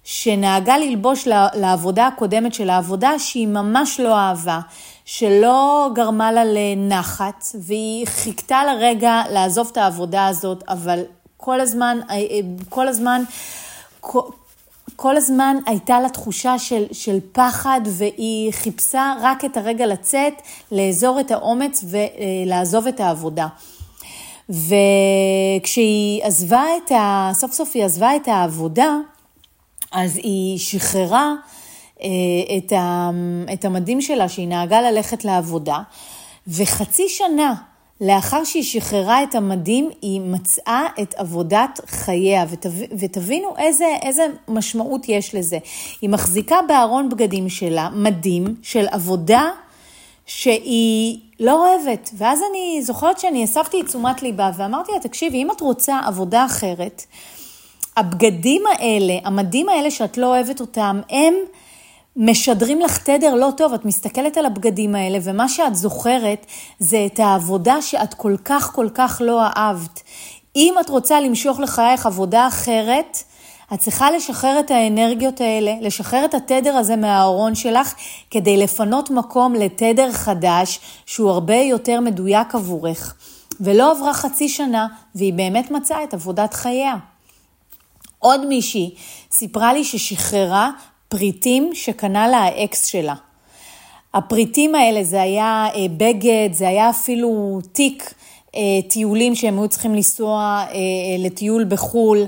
שנהגה 0.05 0.79
ללבוש 0.79 1.29
לעבודה 1.55 2.07
הקודמת 2.07 2.55
של 2.55 2.71
העבודה 2.71 3.19
שהיא 3.19 3.49
ממש 3.49 4.01
לא 4.01 4.19
אהבה, 4.19 4.61
שלא 5.05 5.91
גרמה 5.95 6.33
לה 6.33 6.43
לנחת, 6.45 7.45
והיא 7.61 8.07
חיכתה 8.07 8.65
לרגע 8.65 9.23
לעזוב 9.31 9.69
את 9.73 9.77
העבודה 9.77 10.27
הזאת, 10.27 10.65
אבל 10.69 11.01
כל 11.37 11.61
הזמן, 11.61 11.99
אה, 12.11 12.15
אה, 12.15 12.41
כל 12.69 12.89
הזמן, 12.89 13.23
כל, 14.97 15.17
הזמן 15.17 15.57
הייתה 15.67 16.01
לה 16.01 16.09
תחושה 16.09 16.59
של, 16.59 16.85
של 16.93 17.19
פחד, 17.33 17.81
והיא 17.87 18.53
חיפשה 18.53 19.15
רק 19.21 19.45
את 19.45 19.57
הרגע 19.57 19.87
לצאת, 19.87 20.33
לאזור 20.73 21.21
את 21.21 21.31
האומץ 21.31 21.85
ולעזוב 21.89 22.87
את 22.87 23.01
העבודה. 23.01 23.47
וכשהיא 24.49 26.25
עזבה 26.25 26.65
את 26.77 26.93
ה... 26.93 27.31
סוף 27.35 27.53
סוף 27.53 27.71
היא 27.75 27.85
עזבה 27.85 28.17
את 28.17 28.29
העבודה, 28.29 28.97
אז 29.95 30.17
היא 30.17 30.59
שחררה 30.59 31.33
אה, 32.03 32.09
את, 32.57 32.73
ה, 32.73 33.11
את 33.53 33.65
המדים 33.65 34.01
שלה, 34.01 34.29
שהיא 34.29 34.49
נהגה 34.49 34.81
ללכת 34.81 35.25
לעבודה, 35.25 35.79
וחצי 36.49 37.09
שנה 37.09 37.55
לאחר 38.01 38.45
שהיא 38.45 38.63
שחררה 38.63 39.23
את 39.23 39.35
המדים, 39.35 39.91
היא 40.03 40.21
מצאה 40.21 40.87
את 41.03 41.15
עבודת 41.15 41.81
חייה, 41.87 42.45
ותב, 42.51 42.71
ותבינו 42.99 43.55
איזה, 43.59 43.97
איזה 44.03 44.27
משמעות 44.49 45.09
יש 45.09 45.35
לזה. 45.35 45.59
היא 46.01 46.11
מחזיקה 46.11 46.57
בארון 46.69 47.09
בגדים 47.09 47.49
שלה 47.49 47.89
מדים 47.93 48.55
של 48.63 48.87
עבודה 48.91 49.51
שהיא 50.27 51.19
לא 51.41 51.69
אוהבת. 51.69 52.11
ואז 52.17 52.41
אני 52.51 52.83
זוכרת 52.83 53.19
שאני 53.19 53.45
אספתי 53.45 53.81
את 53.81 53.87
תשומת 53.87 54.23
ליבה 54.23 54.51
ואמרתי 54.57 54.93
לה, 54.93 54.99
תקשיבי, 54.99 55.43
אם 55.43 55.51
את 55.51 55.61
רוצה 55.61 56.01
עבודה 56.05 56.47
אחרת, 56.47 57.07
הבגדים 57.97 58.63
האלה, 58.73 59.19
המדים 59.25 59.69
האלה 59.69 59.91
שאת 59.91 60.19
לא 60.19 60.27
אוהבת 60.27 60.61
אותם, 60.61 61.01
הם 61.11 61.35
משדרים 62.17 62.81
לך 62.81 62.99
תדר 62.99 63.35
לא 63.35 63.49
טוב. 63.57 63.73
את 63.73 63.85
מסתכלת 63.85 64.37
על 64.37 64.47
הבגדים 64.47 64.95
האלה, 64.95 65.19
ומה 65.23 65.49
שאת 65.49 65.75
זוכרת 65.75 66.47
זה 66.79 67.07
את 67.07 67.21
העבודה 67.21 67.83
שאת 67.83 68.15
כל 68.15 68.37
כך 68.45 68.73
כל 68.75 68.89
כך 68.95 69.23
לא 69.25 69.43
אהבת. 69.57 70.03
אם 70.57 70.75
את 70.81 70.91
רוצה 70.91 71.21
למשוך 71.21 71.61
לחייך 71.61 72.07
עבודה 72.07 72.49
אחרת, 72.49 73.19
את 73.75 73.79
צריכה 73.79 74.11
לשחרר 74.11 74.61
את 74.61 74.71
האנרגיות 74.71 75.41
האלה, 75.41 75.75
לשחרר 75.81 76.25
את 76.25 76.35
התדר 76.35 76.77
הזה 76.77 76.97
מהארון 76.97 77.55
שלך, 77.55 77.95
כדי 78.31 78.57
לפנות 78.57 79.11
מקום 79.11 79.55
לתדר 79.55 80.13
חדש, 80.13 80.81
שהוא 81.07 81.31
הרבה 81.31 81.57
יותר 81.57 82.01
מדויק 82.01 82.55
עבורך. 82.55 83.15
ולא 83.61 83.91
עברה 83.93 84.15
חצי 84.15 84.49
שנה, 84.49 84.87
והיא 85.15 85.33
באמת 85.33 85.71
מצאה 85.71 86.05
את 86.05 86.15
עבודת 86.15 86.55
חייה. 86.55 86.95
עוד 88.25 88.47
מישהי 88.47 88.91
סיפרה 89.33 89.73
לי 89.73 89.85
ששחררה 89.85 90.71
פריטים 91.09 91.71
שקנה 91.75 92.29
לה 92.29 92.37
האקס 92.37 92.87
שלה. 92.87 93.15
הפריטים 94.15 94.75
האלה 94.75 95.05
זה 95.05 95.23
היה 95.23 95.67
אה, 95.75 95.87
בגד, 95.97 96.49
זה 96.53 96.69
היה 96.69 96.91
אפילו 96.91 97.59
תיק 97.73 98.15
אה, 98.57 98.61
טיולים 98.89 99.35
שהם 99.35 99.59
היו 99.59 99.69
צריכים 99.69 99.95
לנסוע 99.95 100.65
אה, 100.71 100.79
לטיול 101.19 101.65
בחו"ל, 101.65 102.25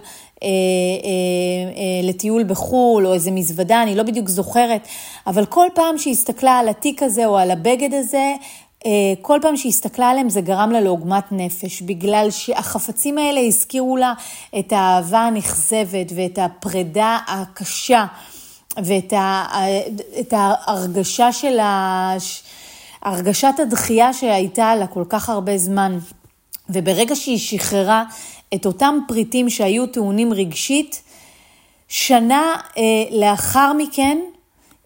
לטיול 2.03 2.45
בחו"ל, 2.45 3.07
או 3.07 3.15
איזה 3.15 3.31
מזוודה, 3.31 3.83
אני 3.83 3.95
לא 3.95 4.03
בדיוק 4.03 4.29
זוכרת, 4.29 4.89
אבל 5.27 5.47
כל 5.47 5.67
פעם 5.75 5.99
שהיא 5.99 6.13
הסתכלה 6.13 6.59
על 6.59 6.69
התיק 6.69 7.03
הזה 7.03 7.27
או 7.27 7.39
על 7.39 7.51
הבגד 7.51 7.95
הזה, 7.95 8.35
כל 9.23 9.39
פעם 9.43 9.57
שהיא 9.57 9.71
הסתכלה 9.71 10.11
עליהם 10.11 10.29
זה 10.29 10.41
גרם 10.41 10.71
לה 10.71 10.81
לעוגמת 10.81 11.25
נפש, 11.31 11.83
בגלל 11.83 12.31
שהחפצים 12.31 13.19
האלה 13.19 13.41
הזכירו 13.41 13.97
לה 13.97 14.13
את 14.59 14.73
האהבה 14.73 15.21
הנכזבת 15.21 16.13
ואת 16.17 16.39
הפרידה 16.39 17.19
הקשה 17.29 18.07
ואת 18.77 19.13
ה, 19.13 19.45
את 20.21 20.35
ההרגשה 20.37 21.33
של 21.33 21.59
ה... 21.59 22.17
הרגשת 23.03 23.55
הדחייה 23.59 24.13
שהייתה 24.13 24.75
לה 24.75 24.87
כל 24.87 25.05
כך 25.09 25.29
הרבה 25.29 25.59
זמן. 25.59 25.99
וברגע 26.69 27.17
שהיא 27.17 27.39
שחררה 27.39 28.05
את 28.55 28.67
אותם 28.67 28.99
פריטים 29.09 29.51
שהיו 29.51 29.87
טעונים 29.87 30.33
רגשית, 30.33 31.03
שנה 31.89 32.57
אה, 32.79 32.83
לאחר 33.11 33.73
מכן 33.73 34.19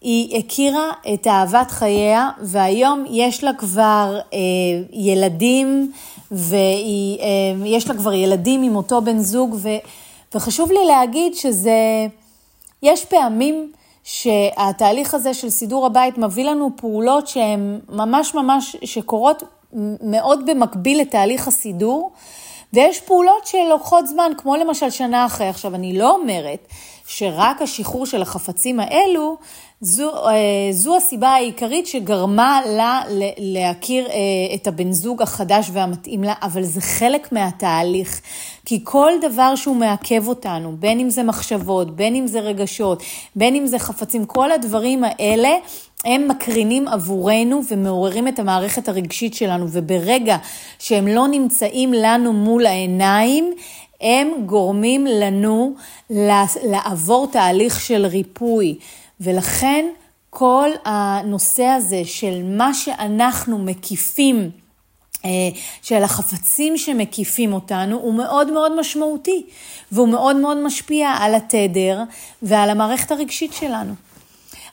היא 0.01 0.39
הכירה 0.39 0.91
את 1.15 1.27
אהבת 1.27 1.71
חייה, 1.71 2.31
והיום 2.43 3.05
יש 3.11 3.45
לה 3.45 3.53
כבר 3.53 4.19
אה, 4.33 4.39
ילדים, 4.93 5.93
ויש 6.31 7.85
אה, 7.85 7.93
לה 7.95 7.95
כבר 7.99 8.13
ילדים 8.13 8.63
עם 8.63 8.77
אותו 8.77 9.03
בן 9.03 9.19
זוג, 9.19 9.57
ו, 9.59 9.69
וחשוב 10.35 10.71
לי 10.73 10.87
להגיד 10.87 11.35
שזה, 11.35 12.07
יש 12.83 13.05
פעמים 13.05 13.73
שהתהליך 14.05 15.15
הזה 15.15 15.35
של 15.35 15.51
סידור 15.51 15.87
הבית 15.87 16.19
מביא 16.19 16.45
לנו 16.45 16.71
פעולות 16.77 17.29
שהן 17.29 17.81
ממש 17.89 18.35
ממש, 18.35 18.77
שקורות 18.85 19.43
מאוד 20.03 20.47
במקביל 20.47 21.01
לתהליך 21.01 21.49
הסידור, 21.49 22.13
ויש 22.73 23.01
פעולות 23.01 23.47
שלוקחות 23.47 24.07
זמן, 24.07 24.33
כמו 24.39 24.57
למשל 24.57 24.91
שנה 24.91 25.27
אחרי. 25.27 25.49
עכשיו, 25.49 25.75
אני 25.75 25.99
לא 25.99 26.11
אומרת 26.11 26.67
שרק 27.07 27.63
השחרור 27.63 28.07
של 28.07 28.23
החפצים 28.23 28.81
האלו 28.81 29.37
זו, 29.83 30.29
אה, 30.29 30.73
זו 30.73 30.97
הסיבה 30.97 31.29
העיקרית 31.29 31.87
שגרמה 31.87 32.61
לה 32.66 33.03
להכיר 33.38 34.07
אה, 34.07 34.14
את 34.55 34.66
הבן 34.66 34.93
זוג 34.93 35.23
החדש 35.23 35.71
והמתאים 35.73 36.25
לה, 36.25 36.35
אבל 36.43 36.62
זה 36.62 36.81
חלק 36.81 37.33
מהתהליך. 37.33 38.21
כי 38.64 38.81
כל 38.85 39.12
דבר 39.23 39.55
שהוא 39.55 39.77
מעכב 39.77 40.29
אותנו, 40.29 40.77
בין 40.79 41.01
אם 41.01 41.11
זה 41.11 41.23
מחשבות, 41.23 41.97
בין 41.97 42.14
אם 42.14 42.27
זה 42.27 42.40
רגשות, 42.40 43.03
בין 43.37 43.55
אם 43.55 43.66
זה 43.66 43.79
חפצים, 43.79 44.25
כל 44.25 44.53
הדברים 44.53 45.05
האלה 45.05 45.51
הם 46.05 46.29
מקרינים 46.29 46.88
עבורנו 46.88 47.61
ומעוררים 47.71 48.29
את 48.29 48.38
המערכת 48.38 48.88
הרגשית 48.88 49.35
שלנו, 49.35 49.66
וברגע 49.69 50.37
שהם 50.79 51.09
לא 51.09 51.29
נמצאים 51.29 51.93
לנו 51.93 52.33
מול 52.33 52.66
העיניים, 52.66 53.55
הם 54.01 54.29
גורמים 54.47 55.07
לנו 55.07 55.75
לעבור 56.64 57.27
תהליך 57.33 57.81
של 57.81 58.07
ריפוי. 58.07 58.75
ולכן 59.20 59.87
כל 60.30 60.68
הנושא 60.85 61.64
הזה 61.64 62.02
של 62.04 62.42
מה 62.44 62.74
שאנחנו 62.74 63.59
מקיפים, 63.59 64.50
אה, 65.24 65.30
של 65.83 66.02
החפצים 66.02 66.76
שמקיפים 66.76 67.52
אותנו, 67.52 67.96
הוא 67.96 68.14
מאוד 68.14 68.52
מאוד 68.52 68.80
משמעותי, 68.80 69.46
והוא 69.92 70.09
מאוד 70.09 70.37
מאוד 70.37 70.56
משפיע 70.56 71.09
על 71.09 71.35
התדר 71.35 72.02
ועל 72.42 72.70
המערכת 72.70 73.11
הרגשית 73.11 73.52
שלנו. 73.52 73.94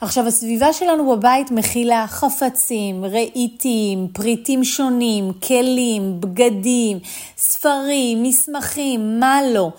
עכשיו, 0.01 0.27
הסביבה 0.27 0.73
שלנו 0.73 1.15
בבית 1.15 1.51
מכילה 1.51 2.05
חפצים, 2.07 3.05
רהיטים, 3.05 4.07
פריטים 4.13 4.63
שונים, 4.63 5.33
כלים, 5.33 6.21
בגדים, 6.21 6.99
ספרים, 7.37 8.23
מסמכים, 8.23 9.19
מה 9.19 9.39
לא. 9.53 9.69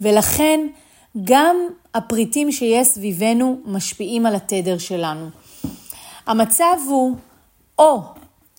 ולכן, 0.00 0.60
גם 1.24 1.56
הפריטים 1.98 2.52
שיש 2.52 2.88
סביבנו 2.88 3.60
משפיעים 3.64 4.26
על 4.26 4.34
התדר 4.34 4.78
שלנו. 4.78 5.28
המצב 6.26 6.76
הוא 6.88 7.16
או 7.78 8.00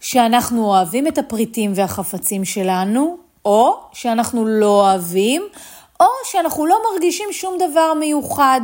שאנחנו 0.01 0.65
אוהבים 0.65 1.07
את 1.07 1.17
הפריטים 1.17 1.71
והחפצים 1.75 2.45
שלנו, 2.45 3.17
או 3.45 3.77
שאנחנו 3.93 4.45
לא 4.45 4.81
אוהבים, 4.81 5.41
או 5.99 6.05
שאנחנו 6.31 6.65
לא 6.65 6.77
מרגישים 6.91 7.29
שום 7.31 7.57
דבר 7.69 7.93
מיוחד, 7.93 8.61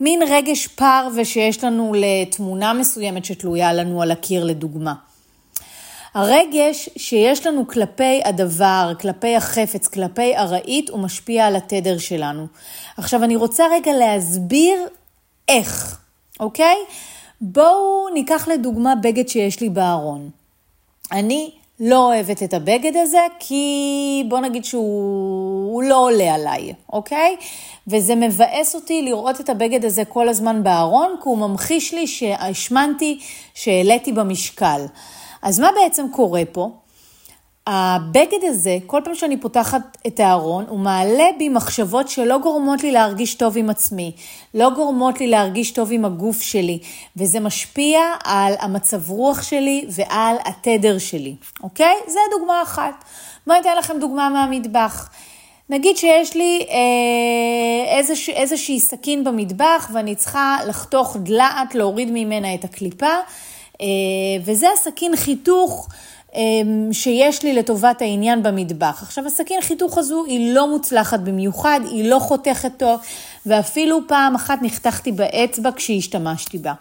מין 0.00 0.22
רגש 0.22 0.66
פר 0.66 1.08
ושיש 1.16 1.64
לנו 1.64 1.92
לתמונה 1.96 2.72
מסוימת 2.72 3.24
שתלויה 3.24 3.72
לנו 3.72 4.02
על 4.02 4.10
הקיר 4.10 4.44
לדוגמה. 4.44 4.94
הרגש 6.16 6.88
שיש 6.96 7.46
לנו 7.46 7.68
כלפי 7.68 8.20
הדבר, 8.24 8.92
כלפי 9.00 9.36
החפץ, 9.36 9.88
כלפי 9.88 10.36
הרהיט, 10.36 10.90
הוא 10.90 11.00
משפיע 11.00 11.46
על 11.46 11.56
התדר 11.56 11.98
שלנו. 11.98 12.46
עכשיו, 12.96 13.24
אני 13.24 13.36
רוצה 13.36 13.64
רגע 13.72 13.92
להסביר 13.92 14.78
איך, 15.48 16.00
אוקיי? 16.40 16.76
בואו 17.40 18.08
ניקח 18.14 18.48
לדוגמה 18.48 18.94
בגד 18.94 19.28
שיש 19.28 19.60
לי 19.60 19.68
בארון. 19.68 20.30
אני 21.12 21.50
לא 21.80 22.06
אוהבת 22.06 22.42
את 22.42 22.54
הבגד 22.54 22.96
הזה, 22.96 23.20
כי 23.38 24.24
בוא 24.28 24.40
נגיד 24.40 24.64
שהוא 24.64 25.72
הוא 25.72 25.82
לא 25.82 25.96
עולה 25.96 26.34
עליי, 26.34 26.72
אוקיי? 26.92 27.36
וזה 27.88 28.14
מבאס 28.14 28.74
אותי 28.74 29.02
לראות 29.02 29.40
את 29.40 29.48
הבגד 29.48 29.84
הזה 29.84 30.04
כל 30.04 30.28
הזמן 30.28 30.62
בארון, 30.62 31.14
כי 31.22 31.28
הוא 31.28 31.38
ממחיש 31.38 31.94
לי 31.94 32.06
שהשמנתי, 32.06 33.18
שהעליתי 33.54 34.12
במשקל. 34.12 34.86
אז 35.42 35.60
מה 35.60 35.68
בעצם 35.82 36.06
קורה 36.12 36.42
פה? 36.52 36.70
הבגד 37.66 38.38
הזה, 38.42 38.78
כל 38.86 39.00
פעם 39.04 39.14
שאני 39.14 39.36
פותחת 39.40 39.96
את 40.06 40.20
הארון, 40.20 40.64
הוא 40.68 40.78
מעלה 40.78 41.24
בי 41.38 41.48
מחשבות 41.48 42.08
שלא 42.08 42.38
גורמות 42.38 42.82
לי 42.82 42.92
להרגיש 42.92 43.34
טוב 43.34 43.56
עם 43.56 43.70
עצמי, 43.70 44.12
לא 44.54 44.70
גורמות 44.70 45.20
לי 45.20 45.26
להרגיש 45.26 45.70
טוב 45.70 45.88
עם 45.92 46.04
הגוף 46.04 46.42
שלי, 46.42 46.78
וזה 47.16 47.40
משפיע 47.40 48.00
על 48.24 48.54
המצב 48.58 49.10
רוח 49.10 49.42
שלי 49.42 49.86
ועל 49.88 50.36
התדר 50.44 50.98
שלי, 50.98 51.34
אוקיי? 51.62 51.94
זה 52.06 52.18
דוגמה 52.38 52.62
אחת. 52.62 53.04
בואי 53.46 53.60
אתן 53.60 53.76
לכם 53.78 53.98
דוגמה 54.00 54.28
מהמטבח. 54.28 55.08
נגיד 55.70 55.96
שיש 55.96 56.36
לי 56.36 56.66
אה, 56.70 57.98
איזוש, 57.98 58.28
איזושהי 58.28 58.80
סכין 58.80 59.24
במטבח 59.24 59.90
ואני 59.92 60.14
צריכה 60.14 60.56
לחתוך 60.66 61.16
דלעת, 61.20 61.74
להוריד 61.74 62.08
ממנה 62.12 62.54
את 62.54 62.64
הקליפה, 62.64 63.14
וזה 64.44 64.66
הסכין 64.74 65.16
חיתוך. 65.16 65.88
אמ, 66.36 66.88
שיש 66.92 67.42
לי 67.42 67.54
לטובת 67.54 68.02
העניין 68.02 68.42
במטבח. 68.42 69.02
עכשיו, 69.02 69.26
הסכין 69.26 69.60
חיתוך 69.60 69.98
הזו 69.98 70.24
היא 70.24 70.54
לא 70.54 70.68
מוצלחת 70.68 71.20
במיוחד, 71.20 71.80
היא 71.90 72.10
לא 72.10 72.18
חותכת 72.18 72.72
טוב, 72.76 73.00
ואפילו 73.46 73.98
פעם 74.08 74.34
אחת 74.34 74.58
נחתכתי 74.62 75.12
באצבע 75.12 75.70
כשהשתמשתי 75.76 76.58
בה. 76.58 76.72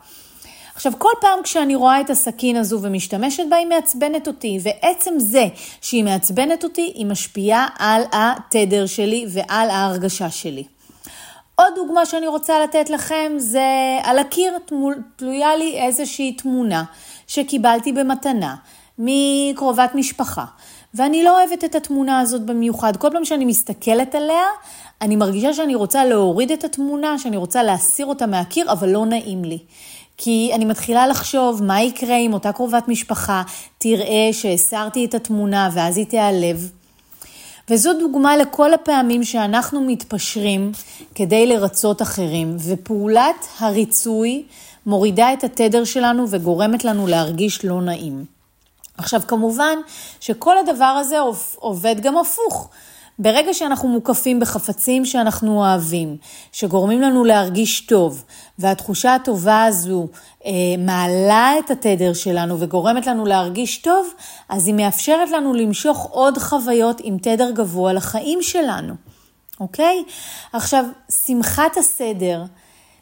עכשיו, 0.75 0.93
כל 0.97 1.09
פעם 1.21 1.39
כשאני 1.43 1.75
רואה 1.75 2.01
את 2.01 2.09
הסכין 2.09 2.55
הזו 2.55 2.79
ומשתמשת 2.81 3.43
בה, 3.49 3.55
היא 3.55 3.67
מעצבנת 3.67 4.27
אותי, 4.27 4.59
ועצם 4.63 5.13
זה 5.17 5.45
שהיא 5.81 6.03
מעצבנת 6.03 6.63
אותי, 6.63 6.91
היא 6.95 7.05
משפיעה 7.05 7.67
על 7.79 8.01
התדר 8.11 8.85
שלי 8.85 9.25
ועל 9.29 9.69
ההרגשה 9.69 10.29
שלי. 10.29 10.63
עוד 11.55 11.73
דוגמה 11.75 12.05
שאני 12.05 12.27
רוצה 12.27 12.59
לתת 12.59 12.89
לכם 12.89 13.31
זה 13.37 13.97
על 14.03 14.19
הקיר 14.19 14.53
תלויה 15.15 15.55
לי 15.55 15.79
איזושהי 15.81 16.33
תמונה 16.33 16.83
שקיבלתי 17.27 17.91
במתנה. 17.91 18.55
מקרובת 18.99 19.91
משפחה. 19.95 20.45
ואני 20.93 21.23
לא 21.23 21.39
אוהבת 21.39 21.63
את 21.63 21.75
התמונה 21.75 22.19
הזאת 22.19 22.41
במיוחד. 22.41 22.97
כל 22.97 23.09
פעם 23.11 23.25
שאני 23.25 23.45
מסתכלת 23.45 24.15
עליה, 24.15 24.43
אני 25.01 25.15
מרגישה 25.15 25.53
שאני 25.53 25.75
רוצה 25.75 26.05
להוריד 26.05 26.51
את 26.51 26.63
התמונה, 26.63 27.19
שאני 27.19 27.37
רוצה 27.37 27.63
להסיר 27.63 28.05
אותה 28.05 28.25
מהקיר, 28.25 28.71
אבל 28.71 28.89
לא 28.89 29.05
נעים 29.05 29.43
לי. 29.43 29.59
כי 30.17 30.51
אני 30.53 30.65
מתחילה 30.65 31.07
לחשוב 31.07 31.63
מה 31.63 31.81
יקרה 31.81 32.17
אם 32.17 32.33
אותה 32.33 32.51
קרובת 32.51 32.87
משפחה 32.87 33.43
תראה 33.77 34.29
שהסרתי 34.31 35.05
את 35.05 35.13
התמונה 35.13 35.69
ואז 35.73 35.97
היא 35.97 36.05
תיעלב. 36.05 36.71
וזו 37.69 37.93
דוגמה 37.99 38.37
לכל 38.37 38.73
הפעמים 38.73 39.23
שאנחנו 39.23 39.81
מתפשרים 39.81 40.71
כדי 41.15 41.45
לרצות 41.45 42.01
אחרים, 42.01 42.57
ופעולת 42.59 43.45
הריצוי 43.59 44.45
מורידה 44.85 45.33
את 45.33 45.43
התדר 45.43 45.83
שלנו 45.83 46.25
וגורמת 46.29 46.85
לנו 46.85 47.07
להרגיש 47.07 47.65
לא 47.65 47.81
נעים. 47.81 48.25
עכשיו, 48.97 49.21
כמובן 49.27 49.77
שכל 50.19 50.57
הדבר 50.57 50.85
הזה 50.85 51.17
עובד 51.55 51.95
גם 52.01 52.17
הפוך. 52.17 52.69
ברגע 53.19 53.53
שאנחנו 53.53 53.89
מוקפים 53.89 54.39
בחפצים 54.39 55.05
שאנחנו 55.05 55.57
אוהבים, 55.57 56.17
שגורמים 56.51 57.01
לנו 57.01 57.23
להרגיש 57.23 57.81
טוב, 57.81 58.23
והתחושה 58.59 59.15
הטובה 59.15 59.63
הזו 59.63 60.07
אה, 60.45 60.51
מעלה 60.77 61.53
את 61.59 61.71
התדר 61.71 62.13
שלנו 62.13 62.59
וגורמת 62.59 63.07
לנו 63.07 63.25
להרגיש 63.25 63.77
טוב, 63.77 64.13
אז 64.49 64.67
היא 64.67 64.75
מאפשרת 64.75 65.29
לנו 65.31 65.53
למשוך 65.53 66.07
עוד 66.11 66.37
חוויות 66.37 67.01
עם 67.03 67.17
תדר 67.17 67.51
גבוה 67.51 67.93
לחיים 67.93 68.39
שלנו, 68.41 68.93
אוקיי? 69.59 70.03
עכשיו, 70.53 70.85
שמחת 71.25 71.77
הסדר, 71.77 72.43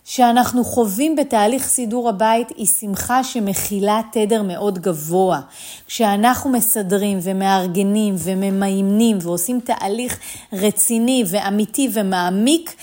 שאנחנו 0.06 0.64
חווים 0.64 1.16
בתהליך 1.16 1.68
סידור 1.68 2.10
הבית 2.10 2.50
היא 2.50 2.66
שמחה 2.66 3.24
שמכילה 3.24 4.02
תדר 4.12 4.42
מאוד 4.42 4.80
גבוה. 4.80 5.42
כשאנחנו 5.88 6.50
מסדרים 6.50 7.20
ומארגנים 7.22 8.16
וממיינים 8.18 9.18
ועושים 9.22 9.60
תהליך 9.60 10.20
רציני 10.54 11.24
ואמיתי 11.28 11.90
ומעמיק, 11.94 12.76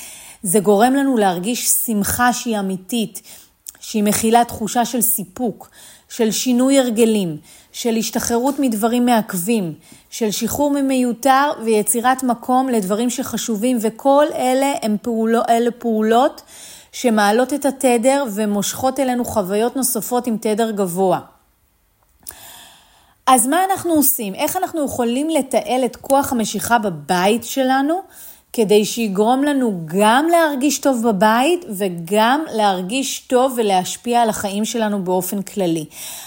זה 0.43 0.61
גורם 0.61 0.95
לנו 0.95 1.17
להרגיש 1.17 1.69
שמחה 1.69 2.33
שהיא 2.33 2.59
אמיתית, 2.59 3.23
שהיא 3.81 4.03
מכילה 4.03 4.45
תחושה 4.45 4.85
של 4.85 5.01
סיפוק, 5.01 5.71
של 6.09 6.31
שינוי 6.31 6.79
הרגלים, 6.79 7.37
של 7.73 7.97
השתחררות 7.97 8.55
מדברים 8.59 9.07
מעכבים, 9.07 9.75
של 10.11 10.31
שחרור 10.31 10.71
ממיותר 10.71 11.51
ויצירת 11.65 12.23
מקום 12.23 12.69
לדברים 12.69 13.11
שחשובים, 13.11 13.79
וכל 13.81 14.27
אלה 14.35 14.73
הם 14.83 14.97
פעולו, 15.03 15.41
אלה 15.49 15.71
פעולות 15.71 16.43
שמעלות 16.93 17.53
את 17.53 17.67
התדר 17.67 18.25
ומושכות 18.35 19.01
אלינו 19.01 19.25
חוויות 19.25 19.77
נוספות 19.77 20.27
עם 20.27 20.37
תדר 20.41 20.71
גבוה. 20.71 21.21
אז 23.27 23.47
מה 23.47 23.65
אנחנו 23.71 23.93
עושים? 23.93 24.35
איך 24.35 24.57
אנחנו 24.57 24.85
יכולים 24.85 25.31
לתעל 25.31 25.85
את 25.85 25.97
כוח 25.97 26.33
המשיכה 26.33 26.79
בבית 26.79 27.45
שלנו 27.45 28.01
כדי 28.53 28.85
שיגרום 28.85 29.45
לנו 29.45 29.81
גם 29.87 30.27
להרגיש 30.31 30.79
טוב 30.79 31.09
בבית 31.09 31.65
וגם 31.69 32.45
להרגיש 32.53 33.19
טוב 33.21 33.55
ולהשפיע 33.57 34.23
על 34.23 34.29
החיים 34.29 34.65
שלנו 34.65 35.05
באופן 35.05 35.43
כללי. 35.43 35.85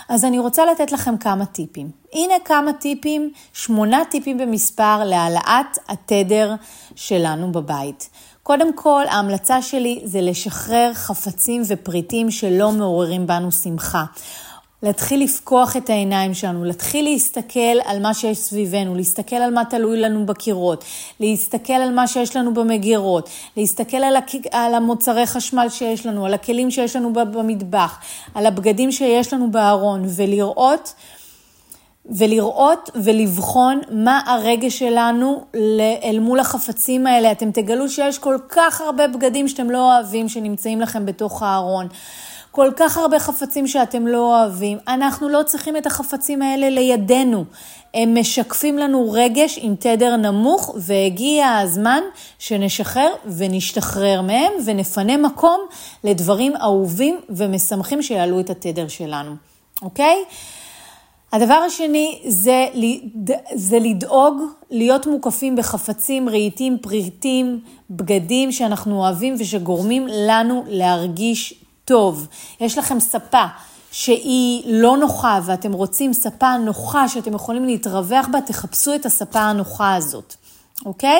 אז 0.09 0.25
אני 0.25 0.39
רוצה 0.39 0.65
לתת 0.65 0.91
לכם 0.91 1.17
כמה 1.17 1.45
טיפים. 1.45 1.91
הנה 2.13 2.33
כמה 2.45 2.73
טיפים, 2.73 3.31
שמונה 3.53 4.03
טיפים 4.11 4.37
במספר 4.37 5.03
להעלאת 5.03 5.77
התדר 5.89 6.53
שלנו 6.95 7.51
בבית. 7.51 8.09
קודם 8.43 8.73
כל, 8.73 9.03
ההמלצה 9.09 9.61
שלי 9.61 10.01
זה 10.03 10.21
לשחרר 10.21 10.91
חפצים 10.93 11.61
ופריטים 11.67 12.31
שלא 12.31 12.71
מעוררים 12.71 13.27
בנו 13.27 13.51
שמחה. 13.51 14.03
להתחיל 14.83 15.23
לפקוח 15.23 15.77
את 15.77 15.89
העיניים 15.89 16.33
שלנו, 16.33 16.63
להתחיל 16.63 17.05
להסתכל 17.05 17.79
על 17.85 18.01
מה 18.01 18.13
שיש 18.13 18.37
סביבנו, 18.37 18.95
להסתכל 18.95 19.35
על 19.35 19.53
מה 19.53 19.65
תלוי 19.65 19.99
לנו 19.99 20.25
בקירות, 20.25 20.83
להסתכל 21.19 21.73
על 21.73 21.93
מה 21.93 22.07
שיש 22.07 22.35
לנו 22.35 22.53
במגירות, 22.53 23.29
להסתכל 23.57 23.97
על, 23.97 24.15
הכ... 24.15 24.35
על 24.51 24.75
המוצרי 24.75 25.25
חשמל 25.25 25.67
שיש 25.69 26.05
לנו, 26.05 26.25
על 26.25 26.33
הכלים 26.33 26.71
שיש 26.71 26.95
לנו 26.95 27.13
במטבח, 27.13 27.99
על 28.35 28.45
הבגדים 28.45 28.91
שיש 28.91 29.33
לנו 29.33 29.51
בארון, 29.51 30.05
ולראות 30.15 30.93
ולראות 32.05 32.89
ולבחון 32.95 33.81
מה 33.91 34.21
הרגש 34.25 34.79
שלנו 34.79 35.43
אל 36.03 36.19
מול 36.19 36.39
החפצים 36.39 37.07
האלה. 37.07 37.31
אתם 37.31 37.51
תגלו 37.51 37.89
שיש 37.89 38.19
כל 38.19 38.37
כך 38.49 38.81
הרבה 38.81 39.07
בגדים 39.07 39.47
שאתם 39.47 39.69
לא 39.69 39.93
אוהבים 39.93 40.29
שנמצאים 40.29 40.81
לכם 40.81 41.05
בתוך 41.05 41.43
הארון. 41.43 41.87
כל 42.51 42.71
כך 42.75 42.97
הרבה 42.97 43.19
חפצים 43.19 43.67
שאתם 43.67 44.07
לא 44.07 44.17
אוהבים. 44.17 44.77
אנחנו 44.87 45.29
לא 45.29 45.43
צריכים 45.45 45.77
את 45.77 45.85
החפצים 45.85 46.41
האלה 46.41 46.69
לידינו. 46.69 47.45
הם 47.93 48.19
משקפים 48.19 48.77
לנו 48.77 49.11
רגש 49.11 49.59
עם 49.61 49.75
תדר 49.75 50.15
נמוך, 50.15 50.75
והגיע 50.77 51.57
הזמן 51.57 52.01
שנשחרר 52.39 53.09
ונשתחרר 53.37 54.21
מהם 54.21 54.51
ונפנה 54.65 55.17
מקום 55.17 55.61
לדברים 56.03 56.55
אהובים 56.55 57.19
ומשמחים 57.29 58.01
שיעלו 58.01 58.39
את 58.39 58.49
התדר 58.49 58.87
שלנו, 58.87 59.35
אוקיי? 59.81 60.15
הדבר 61.33 61.53
השני 61.53 62.19
זה, 62.27 62.65
זה 63.53 63.79
לדאוג 63.79 64.41
להיות 64.71 65.07
מוקפים 65.07 65.55
בחפצים, 65.55 66.29
רהיטים, 66.29 66.77
פריטים, 66.81 67.59
בגדים 67.89 68.51
שאנחנו 68.51 68.99
אוהבים 68.99 69.35
ושגורמים 69.39 70.07
לנו 70.11 70.63
להרגיש 70.67 71.53
טוב. 71.85 72.27
יש 72.59 72.77
לכם 72.77 72.99
ספה 72.99 73.45
שהיא 73.91 74.63
לא 74.67 74.97
נוחה 74.97 75.39
ואתם 75.45 75.73
רוצים 75.73 76.13
ספה 76.13 76.57
נוחה 76.57 77.07
שאתם 77.07 77.33
יכולים 77.33 77.65
להתרווח 77.65 78.27
בה, 78.31 78.41
תחפשו 78.41 78.95
את 78.95 79.05
הספה 79.05 79.39
הנוחה 79.39 79.95
הזאת, 79.95 80.35
אוקיי? 80.85 81.19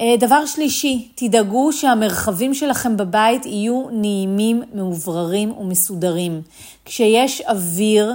אה, 0.00 0.14
דבר 0.18 0.46
שלישי, 0.46 1.08
תדאגו 1.14 1.72
שהמרחבים 1.72 2.54
שלכם 2.54 2.96
בבית 2.96 3.46
יהיו 3.46 3.84
נעימים, 3.90 4.62
מאובררים 4.74 5.52
ומסודרים. 5.52 6.42
כשיש 6.84 7.40
אוויר, 7.40 8.12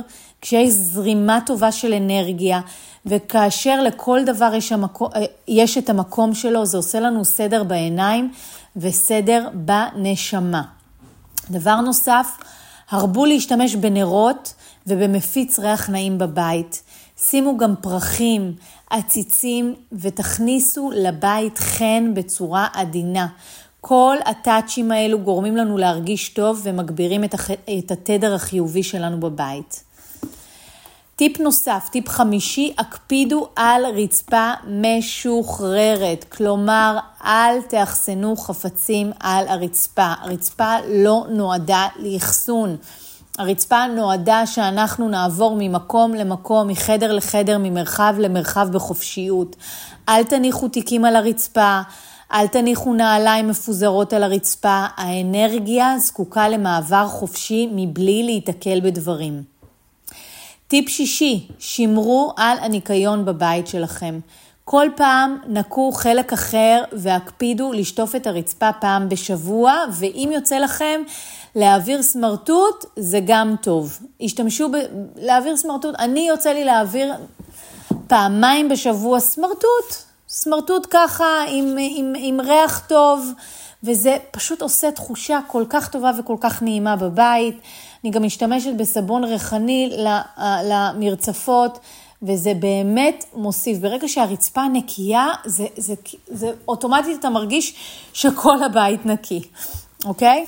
כשיש 0.48 0.72
זרימה 0.72 1.40
טובה 1.46 1.72
של 1.72 1.94
אנרגיה, 1.94 2.62
וכאשר 3.06 3.82
לכל 3.84 4.20
דבר 4.26 4.54
יש, 4.56 4.72
המקום, 4.72 5.10
אה, 5.16 5.26
יש 5.48 5.78
את 5.78 5.90
המקום 5.90 6.34
שלו, 6.34 6.66
זה 6.66 6.78
עושה 6.78 7.00
לנו 7.00 7.26
סדר 7.26 7.64
בעיניים 7.64 8.32
וסדר 8.76 9.50
בנשמה. 9.54 10.62
דבר 11.52 11.82
נוסף, 11.82 12.28
הרבו 12.90 13.26
להשתמש 13.26 13.76
בנרות 13.76 14.54
ובמפיץ 14.88 15.60
ריח 15.60 15.90
נעים 15.90 16.18
בבית. 16.18 16.82
שימו 17.18 17.58
גם 17.58 17.76
פרחים, 17.82 18.54
עציצים 18.90 19.76
ותכניסו 19.92 20.92
לבית 20.96 21.58
חן 21.58 22.14
בצורה 22.14 22.68
עדינה. 22.74 23.28
כל 23.82 24.18
הטאצ'ים 24.26 24.92
האלו 24.92 25.20
גורמים 25.20 25.58
לנו 25.58 25.78
להרגיש 25.78 26.30
טוב 26.30 26.62
ומגבירים 26.64 27.24
את 27.24 27.92
התדר 27.92 28.36
החיובי 28.36 28.84
שלנו 28.84 29.20
בבית. 29.20 29.87
טיפ 31.18 31.40
נוסף, 31.40 31.90
טיפ 31.92 32.10
חמישי, 32.10 32.74
הקפידו 32.78 33.48
על 33.56 33.86
רצפה 33.86 34.52
משוחררת. 34.68 36.26
כלומר, 36.30 36.98
אל 37.26 37.62
תאחסנו 37.62 38.36
חפצים 38.36 39.12
על 39.20 39.48
הרצפה. 39.48 40.14
הרצפה 40.22 40.76
לא 40.90 41.26
נועדה 41.30 41.88
לאחסון. 42.00 42.76
הרצפה 43.38 43.88
נועדה 43.88 44.46
שאנחנו 44.46 45.10
נעבור 45.10 45.56
ממקום 45.60 46.14
למקום, 46.14 46.68
מחדר 46.68 47.12
לחדר, 47.12 47.58
ממרחב 47.58 48.16
למרחב 48.20 48.68
בחופשיות. 48.72 49.56
אל 50.10 50.24
תניחו 50.24 50.68
תיקים 50.68 51.06
על 51.06 51.16
הרצפה, 51.16 51.82
אל 52.34 52.48
תניחו 52.48 52.94
נעליים 52.94 53.48
מפוזרות 53.48 54.14
על 54.14 54.24
הרצפה. 54.24 54.86
האנרגיה 54.98 56.00
זקוקה 56.00 56.50
למעבר 56.50 57.08
חופשי 57.08 57.70
מבלי 57.72 58.24
להיתקל 58.24 58.80
בדברים. 58.84 59.57
טיפ 60.68 60.90
שישי, 60.90 61.48
שמרו 61.60 62.34
על 62.38 62.58
הניקיון 62.62 63.26
בבית 63.26 63.68
שלכם. 63.68 64.20
כל 64.66 64.88
פעם 64.96 65.38
נקו 65.48 65.92
חלק 65.92 66.34
אחר 66.34 66.84
והקפידו 66.92 67.74
לשטוף 67.74 68.16
את 68.16 68.28
הרצפה 68.28 68.70
פעם 68.82 69.10
בשבוע, 69.10 69.74
ואם 69.94 70.30
יוצא 70.34 70.58
לכם 70.58 71.02
להעביר 71.56 72.02
סמרטוט, 72.04 72.86
זה 72.96 73.20
גם 73.26 73.56
טוב. 73.62 74.00
השתמשו 74.22 74.70
ב... 74.72 74.76
להעביר 75.16 75.58
סמרטוט, 75.58 75.96
אני 76.00 76.28
יוצא 76.28 76.50
לי 76.50 76.64
להעביר 76.64 77.14
פעמיים 78.08 78.70
בשבוע 78.70 79.20
סמרטוט, 79.20 79.96
סמרטוט 80.30 80.88
ככה 80.90 81.44
עם, 81.48 81.76
עם, 81.80 82.14
עם 82.18 82.42
ריח 82.42 82.88
טוב, 82.88 83.32
וזה 83.84 84.18
פשוט 84.32 84.62
עושה 84.62 84.92
תחושה 84.92 85.40
כל 85.48 85.64
כך 85.70 85.90
טובה 85.90 86.12
וכל 86.20 86.36
כך 86.40 86.62
נעימה 86.62 86.96
בבית. 86.96 87.58
אני 88.04 88.12
גם 88.12 88.24
משתמשת 88.24 88.74
בסבון 88.78 89.24
ריחני 89.24 89.98
למרצפות, 90.64 91.80
וזה 92.24 92.54
באמת 92.54 93.26
מוסיף. 93.34 93.78
ברגע 93.78 94.08
שהרצפה 94.08 94.68
נקייה, 94.74 95.28
זה, 95.46 95.66
זה, 95.78 95.94
זה 96.28 96.52
אוטומטית 96.68 97.20
אתה 97.20 97.30
מרגיש 97.30 97.74
שכל 98.14 98.64
הבית 98.64 99.06
נקי, 99.06 99.42
אוקיי? 100.06 100.46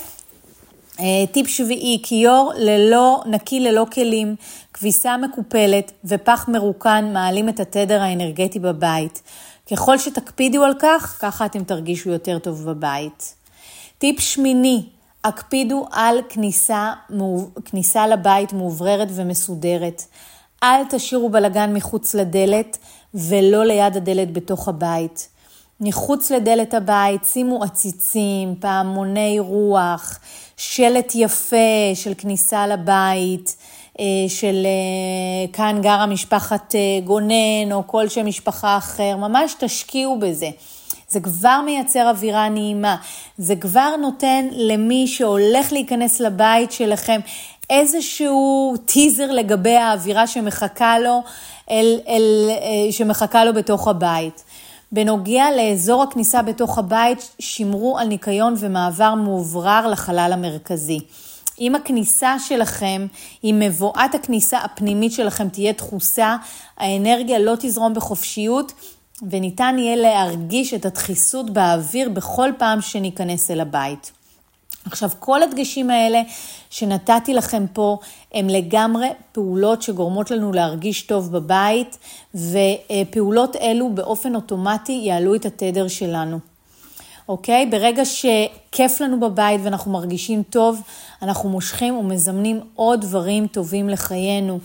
אה, 0.99 1.25
טיפ 1.31 1.47
שביעי, 1.47 1.99
כיור 2.03 2.53
ללא, 2.55 3.21
נקי 3.25 3.59
ללא 3.59 3.85
כלים, 3.93 4.35
כביסה 4.73 5.17
מקופלת 5.17 5.91
ופח 6.05 6.45
מרוקן 6.47 7.13
מעלים 7.13 7.49
את 7.49 7.59
התדר 7.59 8.01
האנרגטי 8.01 8.59
בבית. 8.59 9.21
ככל 9.71 9.97
שתקפידו 9.97 10.63
על 10.63 10.73
כך, 10.79 11.17
ככה 11.21 11.45
אתם 11.45 11.63
תרגישו 11.63 12.09
יותר 12.09 12.39
טוב 12.39 12.65
בבית. 12.65 13.35
טיפ 13.97 14.19
שמיני, 14.19 14.83
הקפידו 15.23 15.85
על 15.91 16.17
כניסה, 16.29 16.93
כניסה 17.65 18.07
לבית 18.07 18.53
מאובררת 18.53 19.07
ומסודרת. 19.15 20.03
אל 20.63 20.83
תשאירו 20.89 21.29
בלגן 21.29 21.73
מחוץ 21.73 22.15
לדלת 22.15 22.77
ולא 23.13 23.65
ליד 23.65 23.97
הדלת 23.97 24.33
בתוך 24.33 24.67
הבית. 24.67 25.29
מחוץ 25.81 26.31
לדלת 26.31 26.73
הבית 26.73 27.25
שימו 27.25 27.63
עציצים, 27.63 28.55
פעמוני 28.59 29.39
רוח, 29.39 30.19
שלט 30.57 31.11
יפה 31.15 31.91
של 31.93 32.13
כניסה 32.17 32.67
לבית, 32.67 33.55
אה, 33.99 34.05
של 34.27 34.65
אה, 34.65 35.53
כאן 35.53 35.79
גרה 35.81 36.05
משפחת 36.05 36.75
אה, 36.75 37.05
גונן 37.05 37.71
או 37.71 37.87
כל 37.87 38.07
שם 38.07 38.25
משפחה 38.25 38.77
אחר, 38.77 39.17
ממש 39.17 39.55
תשקיעו 39.59 40.19
בזה. 40.19 40.49
זה 41.09 41.19
כבר 41.19 41.61
מייצר 41.65 42.09
אווירה 42.09 42.49
נעימה, 42.49 42.95
זה 43.37 43.55
כבר 43.55 43.95
נותן 44.01 44.45
למי 44.51 45.07
שהולך 45.07 45.71
להיכנס 45.71 46.19
לבית 46.19 46.71
שלכם 46.71 47.19
איזשהו 47.69 48.73
טיזר 48.85 49.31
לגבי 49.31 49.75
האווירה 49.75 50.27
שמחכה 50.27 50.99
לו, 50.99 51.23
אל, 51.71 51.99
אל, 52.07 52.49
אה, 52.49 52.91
שמחכה 52.91 53.45
לו 53.45 53.53
בתוך 53.53 53.87
הבית. 53.87 54.43
בנוגע 54.91 55.45
לאזור 55.57 56.03
הכניסה 56.03 56.41
בתוך 56.41 56.77
הבית, 56.77 57.29
שמרו 57.39 57.99
על 57.99 58.07
ניקיון 58.07 58.53
ומעבר 58.57 59.15
מאוברר 59.15 59.87
לחלל 59.87 60.29
המרכזי. 60.33 60.99
אם 61.59 61.75
הכניסה 61.75 62.39
שלכם, 62.39 63.07
אם 63.43 63.61
מבואת 63.65 64.15
הכניסה 64.15 64.57
הפנימית 64.57 65.11
שלכם 65.11 65.49
תהיה 65.49 65.71
דחוסה, 65.71 66.35
האנרגיה 66.77 67.39
לא 67.39 67.53
תזרום 67.59 67.93
בחופשיות 67.93 68.71
וניתן 69.29 69.75
יהיה 69.79 69.95
להרגיש 69.95 70.73
את 70.73 70.85
הדחיסות 70.85 71.49
באוויר 71.49 72.09
בכל 72.09 72.49
פעם 72.57 72.81
שניכנס 72.81 73.51
אל 73.51 73.59
הבית. 73.59 74.11
עכשיו, 74.85 75.09
כל 75.19 75.43
הדגשים 75.43 75.89
האלה 75.89 76.21
שנתתי 76.69 77.33
לכם 77.33 77.65
פה 77.73 77.97
הם 78.33 78.49
לגמרי 78.49 79.07
פעולות 79.31 79.81
שגורמות 79.81 80.31
לנו 80.31 80.53
להרגיש 80.53 81.01
טוב 81.01 81.31
בבית, 81.31 81.97
ופעולות 82.35 83.55
אלו 83.55 83.89
באופן 83.93 84.35
אוטומטי 84.35 85.01
יעלו 85.03 85.35
את 85.35 85.45
התדר 85.45 85.87
שלנו. 85.87 86.39
אוקיי? 87.29 87.65
ברגע 87.65 88.03
שכיף 88.05 89.01
לנו 89.01 89.19
בבית 89.19 89.61
ואנחנו 89.63 89.91
מרגישים 89.91 90.43
טוב, 90.43 90.81
אנחנו 91.21 91.49
מושכים 91.49 91.97
ומזמנים 91.97 92.59
עוד 92.75 93.01
דברים 93.01 93.47
טובים 93.47 93.89
לחיינו. 93.89 94.59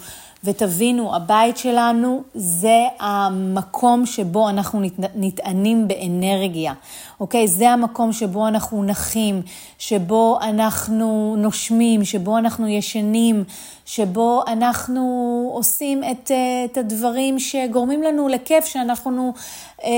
ותבינו, 0.45 1.17
הבית 1.17 1.57
שלנו 1.57 2.23
זה 2.35 2.85
המקום 3.01 4.07
שבו 4.07 4.49
אנחנו 4.49 4.81
נטענים 5.15 5.89
באנרגיה, 5.89 6.73
אוקיי? 7.21 7.49
זה 7.49 7.71
המקום 7.71 8.13
שבו 8.13 8.49
אנחנו 8.49 8.85
נחים, 8.85 9.43
שבו 9.79 10.39
אנחנו 10.43 11.35
נושמים, 11.39 12.05
שבו 12.05 12.39
אנחנו 12.39 12.69
ישנים, 12.69 13.45
שבו 13.87 14.43
אנחנו 14.47 15.51
עושים 15.55 16.05
את, 16.05 16.31
את 16.65 16.77
הדברים 16.77 17.39
שגורמים 17.39 18.03
לנו 18.03 18.29
לכיף, 18.29 18.65
שאנחנו, 18.65 19.33
אה, 19.85 19.91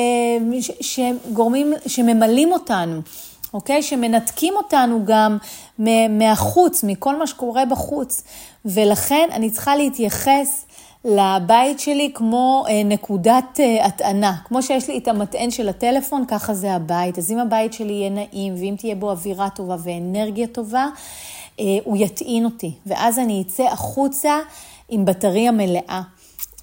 שגורמים, 0.81 1.73
שממלאים 1.87 2.53
אותנו. 2.53 3.01
אוקיי? 3.57 3.83
שמנתקים 3.83 4.55
אותנו 4.57 5.01
גם 5.05 5.39
מהחוץ, 6.11 6.85
מכל 6.85 7.19
מה 7.19 7.27
שקורה 7.27 7.65
בחוץ. 7.65 8.23
ולכן 8.65 9.29
אני 9.33 9.51
צריכה 9.51 9.77
להתייחס 9.77 10.67
לבית 11.05 11.81
שלי 11.81 12.11
כמו 12.15 12.65
אה, 12.69 12.83
נקודת 12.85 13.61
אה, 13.61 13.87
הטענה. 13.87 14.35
כמו 14.45 14.63
שיש 14.63 14.89
לי 14.89 14.99
את 14.99 15.09
המטען 15.09 15.51
של 15.51 15.69
הטלפון, 15.69 16.25
ככה 16.29 16.55
זה 16.55 16.73
הבית. 16.73 17.19
אז 17.19 17.31
אם 17.31 17.39
הבית 17.39 17.73
שלי 17.73 17.93
יהיה 17.93 18.11
נעים, 18.11 18.55
ואם 18.55 18.75
תהיה 18.79 18.95
בו 18.95 19.11
אווירה 19.11 19.51
טובה 19.51 19.77
ואנרגיה 19.85 20.47
טובה, 20.47 20.87
אה, 21.61 21.65
הוא 21.85 21.97
יטעין 21.97 22.45
אותי. 22.45 22.73
ואז 22.87 23.19
אני 23.19 23.43
אצא 23.47 23.63
החוצה 23.63 24.39
עם 24.89 25.05
בטריה 25.05 25.51
מלאה. 25.51 26.03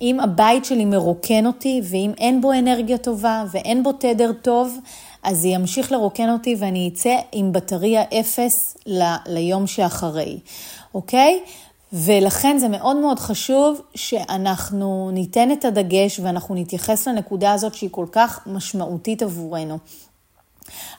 אם 0.02 0.20
הבית 0.20 0.66
שלי 0.66 0.86
מרוקן 0.86 1.46
אותי, 1.46 1.82
ואם 1.84 2.12
אין 2.18 2.42
בו 2.42 2.52
אנרגיה 2.54 2.98
טובה 2.98 3.44
ואין 3.52 3.84
בו 3.84 3.92
תדר 3.92 4.32
טוב, 4.42 4.78
אז 5.24 5.38
זה 5.38 5.48
ימשיך 5.48 5.92
לרוקן 5.92 6.30
אותי 6.30 6.56
ואני 6.60 6.90
אצא 6.94 7.16
עם 7.32 7.52
בטריה 7.52 8.04
אפס 8.20 8.78
ל- 8.86 9.16
ליום 9.26 9.68
שאחרי, 9.68 10.40
אוקיי? 10.94 11.40
ולכן 11.94 12.58
זה 12.58 12.68
מאוד 12.68 12.96
מאוד 12.96 13.20
חשוב 13.20 13.82
שאנחנו 13.96 15.10
ניתן 15.14 15.52
את 15.52 15.66
הדגש 15.66 16.20
ואנחנו 16.20 16.56
נתייחס 16.56 17.08
לנקודה 17.08 17.54
הזאת 17.54 17.74
שהיא 17.74 17.90
כל 17.92 18.06
כך 18.12 18.48
משמעותית 18.48 19.22
עבורנו. 19.22 19.78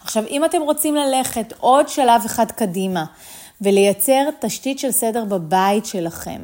עכשיו, 0.00 0.24
אם 0.30 0.44
אתם 0.44 0.62
רוצים 0.62 0.94
ללכת 0.94 1.52
עוד 1.60 1.88
שלב 1.88 2.22
אחד 2.26 2.50
קדימה 2.50 3.04
ולייצר 3.60 4.28
תשתית 4.40 4.78
של 4.78 4.90
סדר 4.90 5.24
בבית 5.24 5.86
שלכם, 5.86 6.42